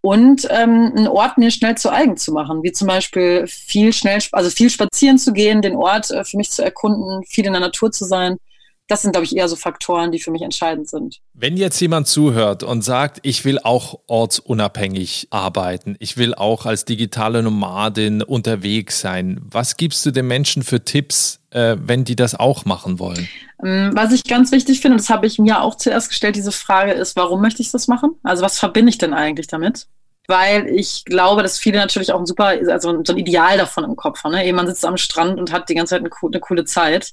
Und 0.00 0.46
ähm, 0.50 0.92
einen 0.94 1.08
Ort 1.08 1.38
mir 1.38 1.50
schnell 1.50 1.76
zu 1.76 1.90
eigen 1.90 2.16
zu 2.16 2.32
machen, 2.32 2.62
wie 2.62 2.72
zum 2.72 2.88
Beispiel 2.88 3.46
viel 3.46 3.92
schnell, 3.92 4.18
also 4.32 4.50
viel 4.50 4.68
spazieren 4.68 5.18
zu 5.18 5.32
gehen, 5.32 5.62
den 5.62 5.76
Ort 5.76 6.10
äh, 6.10 6.24
für 6.24 6.36
mich 6.36 6.50
zu 6.50 6.62
erkunden, 6.62 7.22
viel 7.24 7.46
in 7.46 7.52
der 7.52 7.60
Natur 7.60 7.90
zu 7.90 8.04
sein 8.04 8.38
das 8.88 9.02
sind, 9.02 9.12
glaube 9.12 9.24
ich, 9.24 9.36
eher 9.36 9.48
so 9.48 9.56
Faktoren, 9.56 10.12
die 10.12 10.20
für 10.20 10.30
mich 10.30 10.42
entscheidend 10.42 10.88
sind. 10.88 11.20
Wenn 11.32 11.56
jetzt 11.56 11.80
jemand 11.80 12.06
zuhört 12.06 12.62
und 12.62 12.82
sagt, 12.82 13.20
ich 13.22 13.44
will 13.44 13.58
auch 13.58 14.00
ortsunabhängig 14.06 15.28
arbeiten, 15.30 15.96
ich 16.00 16.16
will 16.16 16.34
auch 16.34 16.66
als 16.66 16.84
digitale 16.84 17.42
Nomadin 17.42 18.22
unterwegs 18.22 19.00
sein, 19.00 19.40
was 19.42 19.76
gibst 19.76 20.04
du 20.04 20.10
den 20.10 20.26
Menschen 20.26 20.62
für 20.62 20.84
Tipps, 20.84 21.40
äh, 21.50 21.76
wenn 21.80 22.04
die 22.04 22.16
das 22.16 22.34
auch 22.34 22.66
machen 22.66 22.98
wollen? 22.98 23.28
Ähm, 23.64 23.92
was 23.94 24.12
ich 24.12 24.24
ganz 24.24 24.52
wichtig 24.52 24.80
finde, 24.80 24.98
das 24.98 25.08
habe 25.08 25.26
ich 25.26 25.38
mir 25.38 25.62
auch 25.62 25.76
zuerst 25.76 26.10
gestellt, 26.10 26.36
diese 26.36 26.52
Frage 26.52 26.92
ist, 26.92 27.16
warum 27.16 27.40
möchte 27.40 27.62
ich 27.62 27.70
das 27.70 27.88
machen? 27.88 28.16
Also 28.22 28.42
was 28.42 28.58
verbinde 28.58 28.90
ich 28.90 28.98
denn 28.98 29.14
eigentlich 29.14 29.46
damit? 29.46 29.86
Weil 30.26 30.68
ich 30.68 31.04
glaube, 31.04 31.42
dass 31.42 31.58
viele 31.58 31.78
natürlich 31.78 32.12
auch 32.12 32.18
ein 32.18 32.26
super, 32.26 32.46
also 32.68 33.02
so 33.04 33.12
ein 33.12 33.18
Ideal 33.18 33.58
davon 33.58 33.84
im 33.84 33.96
Kopf 33.96 34.24
haben. 34.24 34.32
Ne? 34.32 34.52
Man 34.52 34.66
sitzt 34.66 34.84
am 34.84 34.96
Strand 34.96 35.38
und 35.38 35.52
hat 35.52 35.68
die 35.68 35.74
ganze 35.74 35.90
Zeit 35.90 36.00
eine, 36.00 36.10
eine 36.10 36.40
coole 36.40 36.64
Zeit. 36.64 37.12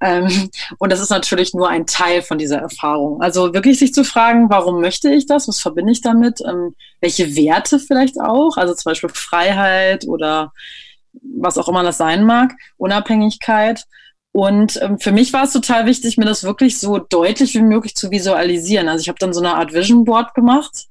Ähm, 0.00 0.50
und 0.78 0.90
das 0.90 1.00
ist 1.00 1.10
natürlich 1.10 1.52
nur 1.52 1.68
ein 1.68 1.86
Teil 1.86 2.22
von 2.22 2.38
dieser 2.38 2.58
Erfahrung. 2.58 3.20
Also 3.20 3.52
wirklich 3.52 3.78
sich 3.78 3.92
zu 3.92 4.04
fragen, 4.04 4.48
warum 4.48 4.80
möchte 4.80 5.10
ich 5.10 5.26
das? 5.26 5.48
Was 5.48 5.60
verbinde 5.60 5.92
ich 5.92 6.00
damit? 6.00 6.40
Ähm, 6.46 6.74
welche 7.00 7.36
Werte 7.36 7.78
vielleicht 7.78 8.18
auch? 8.20 8.56
Also 8.56 8.74
zum 8.74 8.90
Beispiel 8.90 9.10
Freiheit 9.10 10.06
oder 10.06 10.52
was 11.38 11.58
auch 11.58 11.68
immer 11.68 11.82
das 11.82 11.98
sein 11.98 12.24
mag, 12.24 12.54
Unabhängigkeit. 12.76 13.84
Und 14.32 14.80
ähm, 14.82 14.98
für 14.98 15.12
mich 15.12 15.32
war 15.32 15.44
es 15.44 15.52
total 15.52 15.86
wichtig, 15.86 16.16
mir 16.16 16.24
das 16.24 16.42
wirklich 16.42 16.80
so 16.80 16.98
deutlich 16.98 17.54
wie 17.54 17.62
möglich 17.62 17.94
zu 17.94 18.10
visualisieren. 18.10 18.88
Also 18.88 19.02
ich 19.02 19.08
habe 19.08 19.18
dann 19.20 19.32
so 19.32 19.40
eine 19.40 19.54
Art 19.54 19.74
Vision 19.74 20.04
Board 20.04 20.34
gemacht 20.34 20.88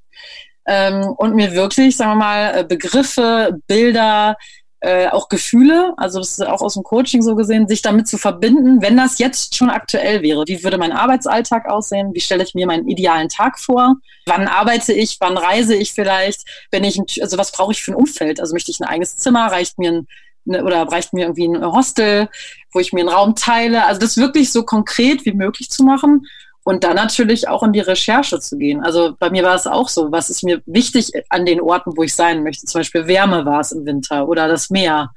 ähm, 0.66 1.04
und 1.16 1.34
mir 1.34 1.54
wirklich, 1.54 1.96
sagen 1.96 2.12
wir 2.12 2.16
mal, 2.16 2.58
äh, 2.58 2.64
Begriffe, 2.64 3.58
Bilder, 3.66 4.36
äh, 4.84 5.08
auch 5.08 5.30
Gefühle, 5.30 5.94
also 5.96 6.18
das 6.18 6.32
ist 6.32 6.46
auch 6.46 6.60
aus 6.60 6.74
dem 6.74 6.82
Coaching 6.82 7.22
so 7.22 7.34
gesehen, 7.34 7.66
sich 7.68 7.80
damit 7.80 8.06
zu 8.06 8.18
verbinden, 8.18 8.82
wenn 8.82 8.98
das 8.98 9.18
jetzt 9.18 9.56
schon 9.56 9.70
aktuell 9.70 10.20
wäre. 10.20 10.44
Wie 10.46 10.62
würde 10.62 10.76
mein 10.76 10.92
Arbeitsalltag 10.92 11.66
aussehen? 11.70 12.12
Wie 12.12 12.20
stelle 12.20 12.44
ich 12.44 12.54
mir 12.54 12.66
meinen 12.66 12.86
idealen 12.86 13.30
Tag 13.30 13.58
vor? 13.58 13.96
Wann 14.26 14.46
arbeite 14.46 14.92
ich? 14.92 15.16
Wann 15.20 15.38
reise 15.38 15.74
ich 15.74 15.94
vielleicht? 15.94 16.42
Wenn 16.70 16.84
ich, 16.84 16.98
ein, 16.98 17.06
also 17.22 17.38
was 17.38 17.52
brauche 17.52 17.72
ich 17.72 17.82
für 17.82 17.92
ein 17.92 17.96
Umfeld? 17.96 18.40
Also 18.40 18.52
möchte 18.52 18.70
ich 18.70 18.80
ein 18.80 18.84
eigenes 18.84 19.16
Zimmer? 19.16 19.46
Reicht 19.46 19.78
mir 19.78 19.90
ein 19.90 20.08
ne, 20.44 20.62
oder 20.62 20.82
reicht 20.82 21.14
mir 21.14 21.22
irgendwie 21.22 21.48
ein 21.48 21.64
Hostel, 21.64 22.28
wo 22.70 22.78
ich 22.78 22.92
mir 22.92 23.00
einen 23.00 23.08
Raum 23.08 23.34
teile? 23.34 23.86
Also 23.86 24.00
das 24.00 24.18
wirklich 24.18 24.52
so 24.52 24.64
konkret 24.64 25.24
wie 25.24 25.32
möglich 25.32 25.70
zu 25.70 25.82
machen 25.82 26.26
und 26.64 26.82
dann 26.82 26.96
natürlich 26.96 27.46
auch 27.46 27.62
in 27.62 27.72
die 27.72 27.80
Recherche 27.80 28.40
zu 28.40 28.56
gehen. 28.56 28.82
Also 28.82 29.14
bei 29.18 29.30
mir 29.30 29.44
war 29.44 29.54
es 29.54 29.66
auch 29.66 29.88
so, 29.88 30.10
was 30.10 30.30
ist 30.30 30.42
mir 30.42 30.62
wichtig 30.66 31.12
an 31.28 31.44
den 31.44 31.60
Orten, 31.60 31.92
wo 31.94 32.02
ich 32.02 32.14
sein 32.14 32.42
möchte. 32.42 32.66
Zum 32.66 32.80
Beispiel 32.80 33.06
Wärme 33.06 33.44
war 33.44 33.60
es 33.60 33.72
im 33.72 33.84
Winter 33.84 34.26
oder 34.26 34.48
das 34.48 34.70
Meer. 34.70 35.12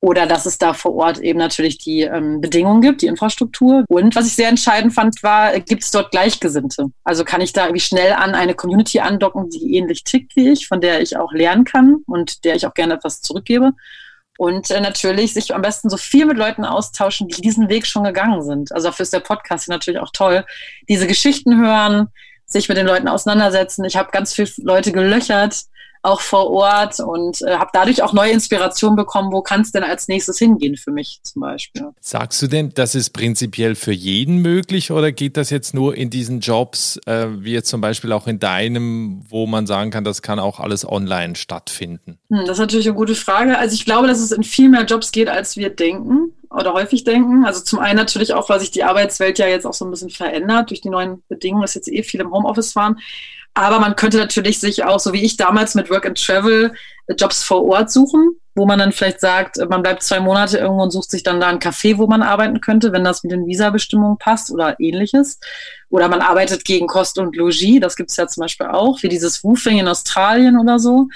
Oder 0.00 0.26
dass 0.26 0.46
es 0.46 0.58
da 0.58 0.74
vor 0.74 0.96
Ort 0.96 1.18
eben 1.18 1.38
natürlich 1.38 1.78
die 1.78 2.00
ähm, 2.00 2.40
Bedingungen 2.40 2.80
gibt, 2.82 3.02
die 3.02 3.06
Infrastruktur. 3.06 3.84
Und 3.86 4.16
was 4.16 4.26
ich 4.26 4.34
sehr 4.34 4.48
entscheidend 4.48 4.92
fand, 4.92 5.22
war, 5.22 5.56
gibt 5.60 5.84
es 5.84 5.92
dort 5.92 6.10
Gleichgesinnte? 6.10 6.86
Also 7.04 7.24
kann 7.24 7.40
ich 7.40 7.52
da 7.52 7.66
irgendwie 7.66 7.80
schnell 7.80 8.12
an 8.14 8.34
eine 8.34 8.54
Community 8.54 8.98
andocken, 8.98 9.48
die 9.50 9.76
ähnlich 9.76 10.02
tickt 10.02 10.34
wie 10.34 10.50
ich, 10.50 10.66
von 10.66 10.80
der 10.80 11.02
ich 11.02 11.16
auch 11.16 11.32
lernen 11.32 11.64
kann 11.64 12.02
und 12.08 12.44
der 12.44 12.56
ich 12.56 12.66
auch 12.66 12.74
gerne 12.74 12.94
etwas 12.94 13.20
zurückgebe. 13.20 13.74
Und 14.42 14.72
äh, 14.72 14.80
natürlich 14.80 15.34
sich 15.34 15.54
am 15.54 15.62
besten 15.62 15.88
so 15.88 15.96
viel 15.96 16.26
mit 16.26 16.36
Leuten 16.36 16.64
austauschen, 16.64 17.28
die 17.28 17.40
diesen 17.40 17.68
Weg 17.68 17.86
schon 17.86 18.02
gegangen 18.02 18.42
sind. 18.42 18.72
Also 18.72 18.88
dafür 18.88 19.04
ist 19.04 19.12
der 19.12 19.20
Podcast 19.20 19.68
natürlich 19.68 20.00
auch 20.00 20.10
toll. 20.12 20.44
Diese 20.88 21.06
Geschichten 21.06 21.64
hören, 21.64 22.08
sich 22.44 22.68
mit 22.68 22.76
den 22.76 22.88
Leuten 22.88 23.06
auseinandersetzen. 23.06 23.84
Ich 23.84 23.94
habe 23.94 24.10
ganz 24.10 24.34
viele 24.34 24.50
Leute 24.56 24.90
gelöchert, 24.90 25.60
auch 26.02 26.20
vor 26.20 26.50
Ort 26.50 26.98
und 26.98 27.42
äh, 27.42 27.56
habe 27.56 27.70
dadurch 27.72 28.02
auch 28.02 28.12
neue 28.12 28.32
Inspirationen 28.32 28.96
bekommen, 28.96 29.32
wo 29.32 29.40
kann 29.40 29.60
es 29.60 29.70
denn 29.70 29.84
als 29.84 30.08
nächstes 30.08 30.38
hingehen 30.38 30.76
für 30.76 30.90
mich 30.90 31.20
zum 31.22 31.40
Beispiel. 31.40 31.90
Sagst 32.00 32.42
du 32.42 32.48
denn, 32.48 32.70
das 32.74 32.96
ist 32.96 33.10
prinzipiell 33.10 33.76
für 33.76 33.92
jeden 33.92 34.38
möglich 34.38 34.90
oder 34.90 35.12
geht 35.12 35.36
das 35.36 35.50
jetzt 35.50 35.74
nur 35.74 35.96
in 35.96 36.10
diesen 36.10 36.40
Jobs, 36.40 36.98
äh, 37.06 37.28
wie 37.38 37.52
jetzt 37.52 37.68
zum 37.68 37.80
Beispiel 37.80 38.12
auch 38.12 38.26
in 38.26 38.40
deinem, 38.40 39.24
wo 39.28 39.46
man 39.46 39.66
sagen 39.66 39.92
kann, 39.92 40.02
das 40.02 40.22
kann 40.22 40.40
auch 40.40 40.58
alles 40.58 40.86
online 40.86 41.36
stattfinden? 41.36 42.18
Hm, 42.30 42.40
das 42.46 42.50
ist 42.50 42.58
natürlich 42.58 42.88
eine 42.88 42.96
gute 42.96 43.14
Frage. 43.14 43.56
Also 43.56 43.74
ich 43.74 43.84
glaube, 43.84 44.08
dass 44.08 44.18
es 44.18 44.32
in 44.32 44.42
viel 44.42 44.68
mehr 44.68 44.84
Jobs 44.84 45.12
geht, 45.12 45.28
als 45.28 45.56
wir 45.56 45.70
denken 45.70 46.32
oder 46.50 46.72
häufig 46.72 47.04
denken. 47.04 47.44
Also 47.44 47.62
zum 47.62 47.78
einen 47.78 47.96
natürlich 47.96 48.34
auch, 48.34 48.48
weil 48.48 48.60
sich 48.60 48.72
die 48.72 48.84
Arbeitswelt 48.84 49.38
ja 49.38 49.46
jetzt 49.46 49.66
auch 49.66 49.74
so 49.74 49.84
ein 49.84 49.90
bisschen 49.90 50.10
verändert 50.10 50.70
durch 50.70 50.80
die 50.80 50.90
neuen 50.90 51.22
Bedingungen, 51.28 51.62
dass 51.62 51.74
jetzt 51.74 51.90
eh 51.90 52.02
viele 52.02 52.24
im 52.24 52.32
Homeoffice 52.32 52.72
fahren. 52.72 52.98
Aber 53.54 53.80
man 53.80 53.96
könnte 53.96 54.16
natürlich 54.16 54.60
sich 54.60 54.84
auch, 54.84 54.98
so 54.98 55.12
wie 55.12 55.22
ich 55.22 55.36
damals 55.36 55.74
mit 55.74 55.90
Work 55.90 56.06
and 56.06 56.24
Travel, 56.24 56.72
Jobs 57.18 57.42
vor 57.42 57.64
Ort 57.64 57.90
suchen, 57.90 58.36
wo 58.54 58.64
man 58.64 58.78
dann 58.78 58.92
vielleicht 58.92 59.20
sagt, 59.20 59.58
man 59.68 59.82
bleibt 59.82 60.02
zwei 60.02 60.20
Monate 60.20 60.58
irgendwo 60.58 60.82
und 60.82 60.90
sucht 60.90 61.10
sich 61.10 61.22
dann 61.22 61.40
da 61.40 61.48
ein 61.48 61.58
Café, 61.58 61.98
wo 61.98 62.06
man 62.06 62.22
arbeiten 62.22 62.60
könnte, 62.60 62.92
wenn 62.92 63.04
das 63.04 63.22
mit 63.22 63.32
den 63.32 63.46
Visabestimmungen 63.46 64.18
passt 64.18 64.50
oder 64.50 64.78
ähnliches. 64.80 65.38
Oder 65.90 66.08
man 66.08 66.20
arbeitet 66.20 66.64
gegen 66.64 66.86
Kost 66.86 67.18
und 67.18 67.36
Logis, 67.36 67.80
das 67.80 67.96
gibt's 67.96 68.16
ja 68.16 68.26
zum 68.26 68.42
Beispiel 68.42 68.68
auch, 68.68 69.02
wie 69.02 69.08
dieses 69.08 69.44
Woofing 69.44 69.78
in 69.78 69.88
Australien 69.88 70.58
oder 70.58 70.78
so. 70.78 71.08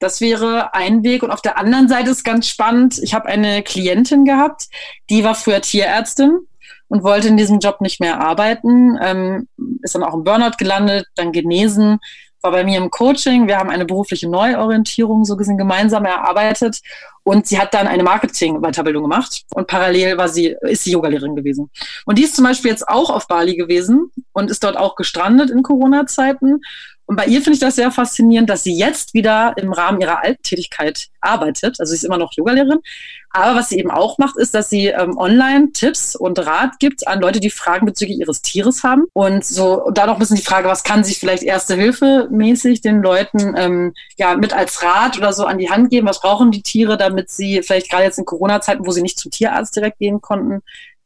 Das 0.00 0.20
wäre 0.20 0.74
ein 0.74 1.02
Weg. 1.02 1.22
Und 1.22 1.30
auf 1.30 1.42
der 1.42 1.58
anderen 1.58 1.88
Seite 1.88 2.10
ist 2.10 2.24
ganz 2.24 2.48
spannend, 2.48 2.98
ich 3.02 3.14
habe 3.14 3.26
eine 3.26 3.62
Klientin 3.62 4.24
gehabt, 4.24 4.68
die 5.10 5.22
war 5.24 5.34
früher 5.34 5.60
Tierärztin 5.60 6.40
und 6.88 7.02
wollte 7.02 7.28
in 7.28 7.36
diesem 7.36 7.58
Job 7.58 7.80
nicht 7.80 8.00
mehr 8.00 8.20
arbeiten, 8.20 8.98
ähm, 9.02 9.48
ist 9.82 9.94
dann 9.94 10.02
auch 10.02 10.14
im 10.14 10.24
Burnout 10.24 10.56
gelandet, 10.58 11.06
dann 11.14 11.32
genesen, 11.32 11.98
war 12.40 12.52
bei 12.52 12.64
mir 12.64 12.78
im 12.78 12.90
Coaching. 12.90 13.48
Wir 13.48 13.58
haben 13.58 13.70
eine 13.70 13.84
berufliche 13.84 14.28
Neuorientierung 14.28 15.24
so 15.24 15.36
gesehen 15.36 15.58
gemeinsam 15.58 16.04
erarbeitet 16.04 16.80
und 17.24 17.46
sie 17.46 17.58
hat 17.58 17.74
dann 17.74 17.86
eine 17.86 18.02
Marketing-Weiterbildung 18.02 19.02
gemacht 19.02 19.42
und 19.54 19.66
parallel 19.66 20.16
war 20.16 20.28
sie, 20.28 20.56
ist 20.62 20.84
sie 20.84 20.92
Yogalehrerin 20.92 21.36
gewesen. 21.36 21.70
Und 22.06 22.18
die 22.18 22.24
ist 22.24 22.36
zum 22.36 22.44
Beispiel 22.44 22.70
jetzt 22.70 22.88
auch 22.88 23.10
auf 23.10 23.26
Bali 23.26 23.56
gewesen 23.56 24.10
und 24.32 24.50
ist 24.50 24.62
dort 24.62 24.76
auch 24.76 24.94
gestrandet 24.94 25.50
in 25.50 25.62
Corona-Zeiten 25.62 26.60
und 27.08 27.16
bei 27.16 27.24
ihr 27.24 27.40
finde 27.40 27.54
ich 27.54 27.60
das 27.60 27.76
sehr 27.76 27.90
faszinierend, 27.90 28.50
dass 28.50 28.64
sie 28.64 28.76
jetzt 28.76 29.14
wieder 29.14 29.54
im 29.56 29.72
Rahmen 29.72 29.98
ihrer 29.98 30.22
Alttätigkeit 30.22 31.08
arbeitet. 31.22 31.80
Also 31.80 31.90
sie 31.90 31.96
ist 31.96 32.04
immer 32.04 32.18
noch 32.18 32.34
Yogalehrerin. 32.34 32.80
Aber 33.30 33.58
was 33.58 33.70
sie 33.70 33.78
eben 33.78 33.90
auch 33.90 34.18
macht, 34.18 34.36
ist, 34.36 34.54
dass 34.54 34.68
sie 34.68 34.88
ähm, 34.88 35.16
online 35.16 35.72
Tipps 35.72 36.14
und 36.14 36.38
Rat 36.38 36.78
gibt 36.78 37.08
an 37.08 37.22
Leute, 37.22 37.40
die 37.40 37.48
Fragen 37.48 37.86
bezüglich 37.86 38.18
ihres 38.18 38.42
Tieres 38.42 38.84
haben. 38.84 39.06
Und 39.14 39.42
so 39.42 39.90
da 39.94 40.06
noch 40.06 40.16
ein 40.16 40.18
bisschen 40.18 40.36
die 40.36 40.42
Frage, 40.42 40.68
was 40.68 40.84
kann 40.84 41.02
sie 41.02 41.14
vielleicht 41.14 41.42
Erste 41.42 41.76
Hilfe 41.76 42.28
mäßig 42.30 42.82
den 42.82 43.00
Leuten 43.00 43.54
ähm, 43.56 43.94
ja 44.18 44.36
mit 44.36 44.52
als 44.52 44.82
Rat 44.82 45.16
oder 45.16 45.32
so 45.32 45.46
an 45.46 45.56
die 45.56 45.70
Hand 45.70 45.88
geben? 45.88 46.08
Was 46.08 46.20
brauchen 46.20 46.50
die 46.50 46.62
Tiere, 46.62 46.98
damit 46.98 47.30
sie 47.30 47.62
vielleicht 47.62 47.90
gerade 47.90 48.04
jetzt 48.04 48.18
in 48.18 48.26
Corona-Zeiten, 48.26 48.86
wo 48.86 48.90
sie 48.90 49.00
nicht 49.00 49.18
zum 49.18 49.30
Tierarzt 49.30 49.74
direkt 49.74 49.98
gehen 49.98 50.20
konnten, 50.20 50.60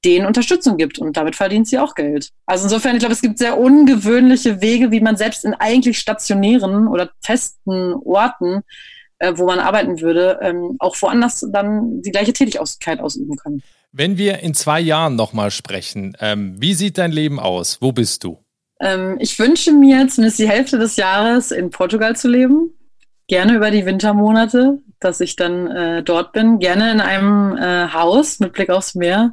denen 0.05 0.27
Unterstützung 0.27 0.77
gibt 0.77 0.99
und 0.99 1.17
damit 1.17 1.37
verdient 1.37 1.69
sie 1.69 1.79
auch 1.79 1.95
Geld. 1.95 2.31
Also 2.47 2.65
insofern, 2.65 2.95
ich 2.95 3.01
glaube, 3.01 3.15
es 3.15 3.23
gibt 3.23 3.39
sehr 3.39 3.59
ungewöhnliche 3.59 4.61
Wege, 4.61 4.91
wie 4.91 5.01
man 5.01 5.17
selbst 5.17 5.45
in 5.45 5.55
eigentlich 5.55 5.99
stationären 5.99 6.89
oder 6.89 7.11
festen 7.21 7.95
Orten, 8.05 8.63
äh, 9.19 9.33
wo 9.37 9.47
man 9.47 9.61
arbeiten 9.61 10.01
würde, 10.01 10.41
ähm, 10.43 10.77
auch 10.79 11.01
woanders 11.01 11.47
dann 11.53 12.03
die 12.03 12.11
gleiche 12.11 12.33
Tätigkeit 12.33 13.01
ausüben 13.01 13.37
kann. 13.37 13.63
Wenn 13.93 14.17
wir 14.17 14.41
in 14.41 14.55
zwei 14.55 14.81
Jahren 14.81 15.17
nochmal 15.17 15.51
sprechen, 15.51 16.17
ähm, 16.19 16.55
wie 16.59 16.75
sieht 16.75 16.99
dein 16.99 17.13
Leben 17.13 17.39
aus? 17.39 17.79
Wo 17.81 17.93
bist 17.93 18.25
du? 18.25 18.39
Ähm, 18.81 19.17
ich 19.21 19.39
wünsche 19.39 19.71
mir 19.73 20.09
zumindest 20.09 20.39
die 20.39 20.49
Hälfte 20.49 20.79
des 20.79 20.97
Jahres 20.97 21.53
in 21.53 21.71
Portugal 21.71 22.17
zu 22.17 22.29
leben. 22.29 22.73
Gerne 23.29 23.55
über 23.55 23.71
die 23.71 23.87
Wintermonate 23.87 24.79
dass 25.03 25.21
ich 25.21 25.37
dann 25.37 25.67
äh, 25.69 26.03
dort 26.03 26.33
bin. 26.33 26.59
Gerne 26.59 26.91
in 26.93 27.01
einem 27.01 27.57
äh, 27.57 27.89
Haus 27.93 28.41
mit 28.41 28.53
Blick 28.53 28.71
aufs 28.71 28.95
Meer. 28.95 29.33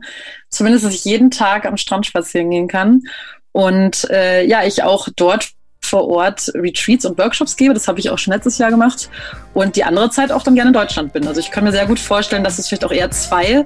Zumindest, 0.50 0.86
dass 0.86 0.94
ich 0.94 1.06
jeden 1.06 1.32
Tag 1.32 1.66
am 1.66 1.78
Strand 1.78 2.06
spazieren 2.06 2.50
gehen 2.50 2.68
kann. 2.68 3.04
Und 3.52 4.10
äh, 4.10 4.46
ja, 4.46 4.64
ich 4.64 4.84
auch 4.84 5.08
dort 5.16 5.50
vor 5.82 6.08
Ort 6.08 6.52
Retreats 6.54 7.06
und 7.06 7.18
Workshops 7.18 7.56
gebe. 7.56 7.74
Das 7.74 7.88
habe 7.88 8.00
ich 8.00 8.10
auch 8.10 8.18
schon 8.18 8.34
letztes 8.34 8.58
Jahr 8.58 8.70
gemacht. 8.70 9.10
Und 9.54 9.76
die 9.76 9.84
andere 9.84 10.10
Zeit 10.10 10.32
auch 10.32 10.44
dann 10.44 10.56
gerne 10.56 10.70
in 10.70 10.74
Deutschland 10.74 11.14
bin. 11.14 11.28
Also 11.28 11.40
ich 11.40 11.52
kann 11.52 11.64
mir 11.64 11.72
sehr 11.72 11.88
gut 11.88 12.00
vorstellen, 12.00 12.44
dass 12.44 12.60
es 12.60 12.68
vielleicht 12.68 12.86
auch 12.86 12.92
eher 12.92 13.10
zwei 13.12 13.66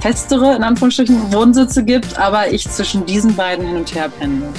festere, 0.00 0.56
in 0.56 0.62
Anführungsstrichen, 0.62 1.32
Wohnsitze 1.32 1.84
gibt, 1.84 2.18
aber 2.18 2.48
ich 2.48 2.68
zwischen 2.68 3.06
diesen 3.06 3.34
beiden 3.36 3.66
hin 3.66 3.76
und 3.76 3.94
her 3.94 4.10
pendle. 4.10 4.52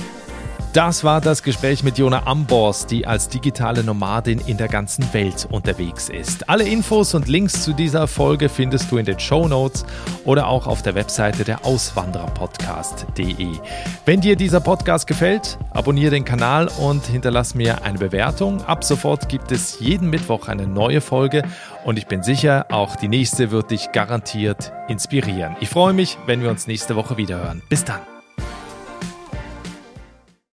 Das 0.76 1.06
war 1.06 1.22
das 1.22 1.42
Gespräch 1.42 1.84
mit 1.84 1.98
Jona 1.98 2.28
Ambors, 2.28 2.86
die 2.86 3.08
als 3.08 3.30
digitale 3.30 3.82
Nomadin 3.82 4.42
in 4.46 4.58
der 4.58 4.68
ganzen 4.68 5.14
Welt 5.14 5.48
unterwegs 5.50 6.10
ist. 6.10 6.50
Alle 6.50 6.68
Infos 6.68 7.14
und 7.14 7.30
Links 7.30 7.64
zu 7.64 7.72
dieser 7.72 8.08
Folge 8.10 8.50
findest 8.50 8.92
du 8.92 8.98
in 8.98 9.06
den 9.06 9.18
Show 9.18 9.48
Notes 9.48 9.86
oder 10.26 10.48
auch 10.48 10.68
auf 10.68 10.82
der 10.82 10.94
Webseite 10.94 11.46
der 11.46 11.66
Auswandererpodcast.de. 11.66 13.58
Wenn 14.06 14.20
dir 14.20 14.36
dieser 14.36 14.60
Podcast 14.60 15.08
gefällt, 15.08 15.58
abonniere 15.72 16.12
den 16.12 16.26
Kanal 16.26 16.68
und 16.78 17.06
hinterlass 17.06 17.56
mir 17.56 17.86
eine 17.86 17.98
Bewertung. 17.98 18.62
Ab 18.66 18.84
sofort 18.84 19.30
gibt 19.30 19.54
es 19.54 19.80
jeden 19.80 20.10
Mittwoch 20.10 20.50
eine 20.50 20.68
neue 20.68 21.00
Folge 21.00 21.44
und 21.86 21.98
ich 21.98 22.08
bin 22.08 22.22
sicher, 22.22 22.66
auch 22.70 22.98
die 22.98 23.08
nächste 23.08 23.50
wird 23.50 23.72
dich 23.72 23.94
garantiert 23.94 24.74
inspirieren. 24.90 25.56
Ich 25.62 25.70
freue 25.70 25.94
mich, 25.94 26.18
wenn 26.26 26.42
wir 26.42 26.50
uns 26.50 26.68
nächste 26.68 26.98
Woche 26.98 27.16
wieder 27.16 27.38
hören. 27.38 27.62
Bis 27.70 27.86
dann. 27.86 28.02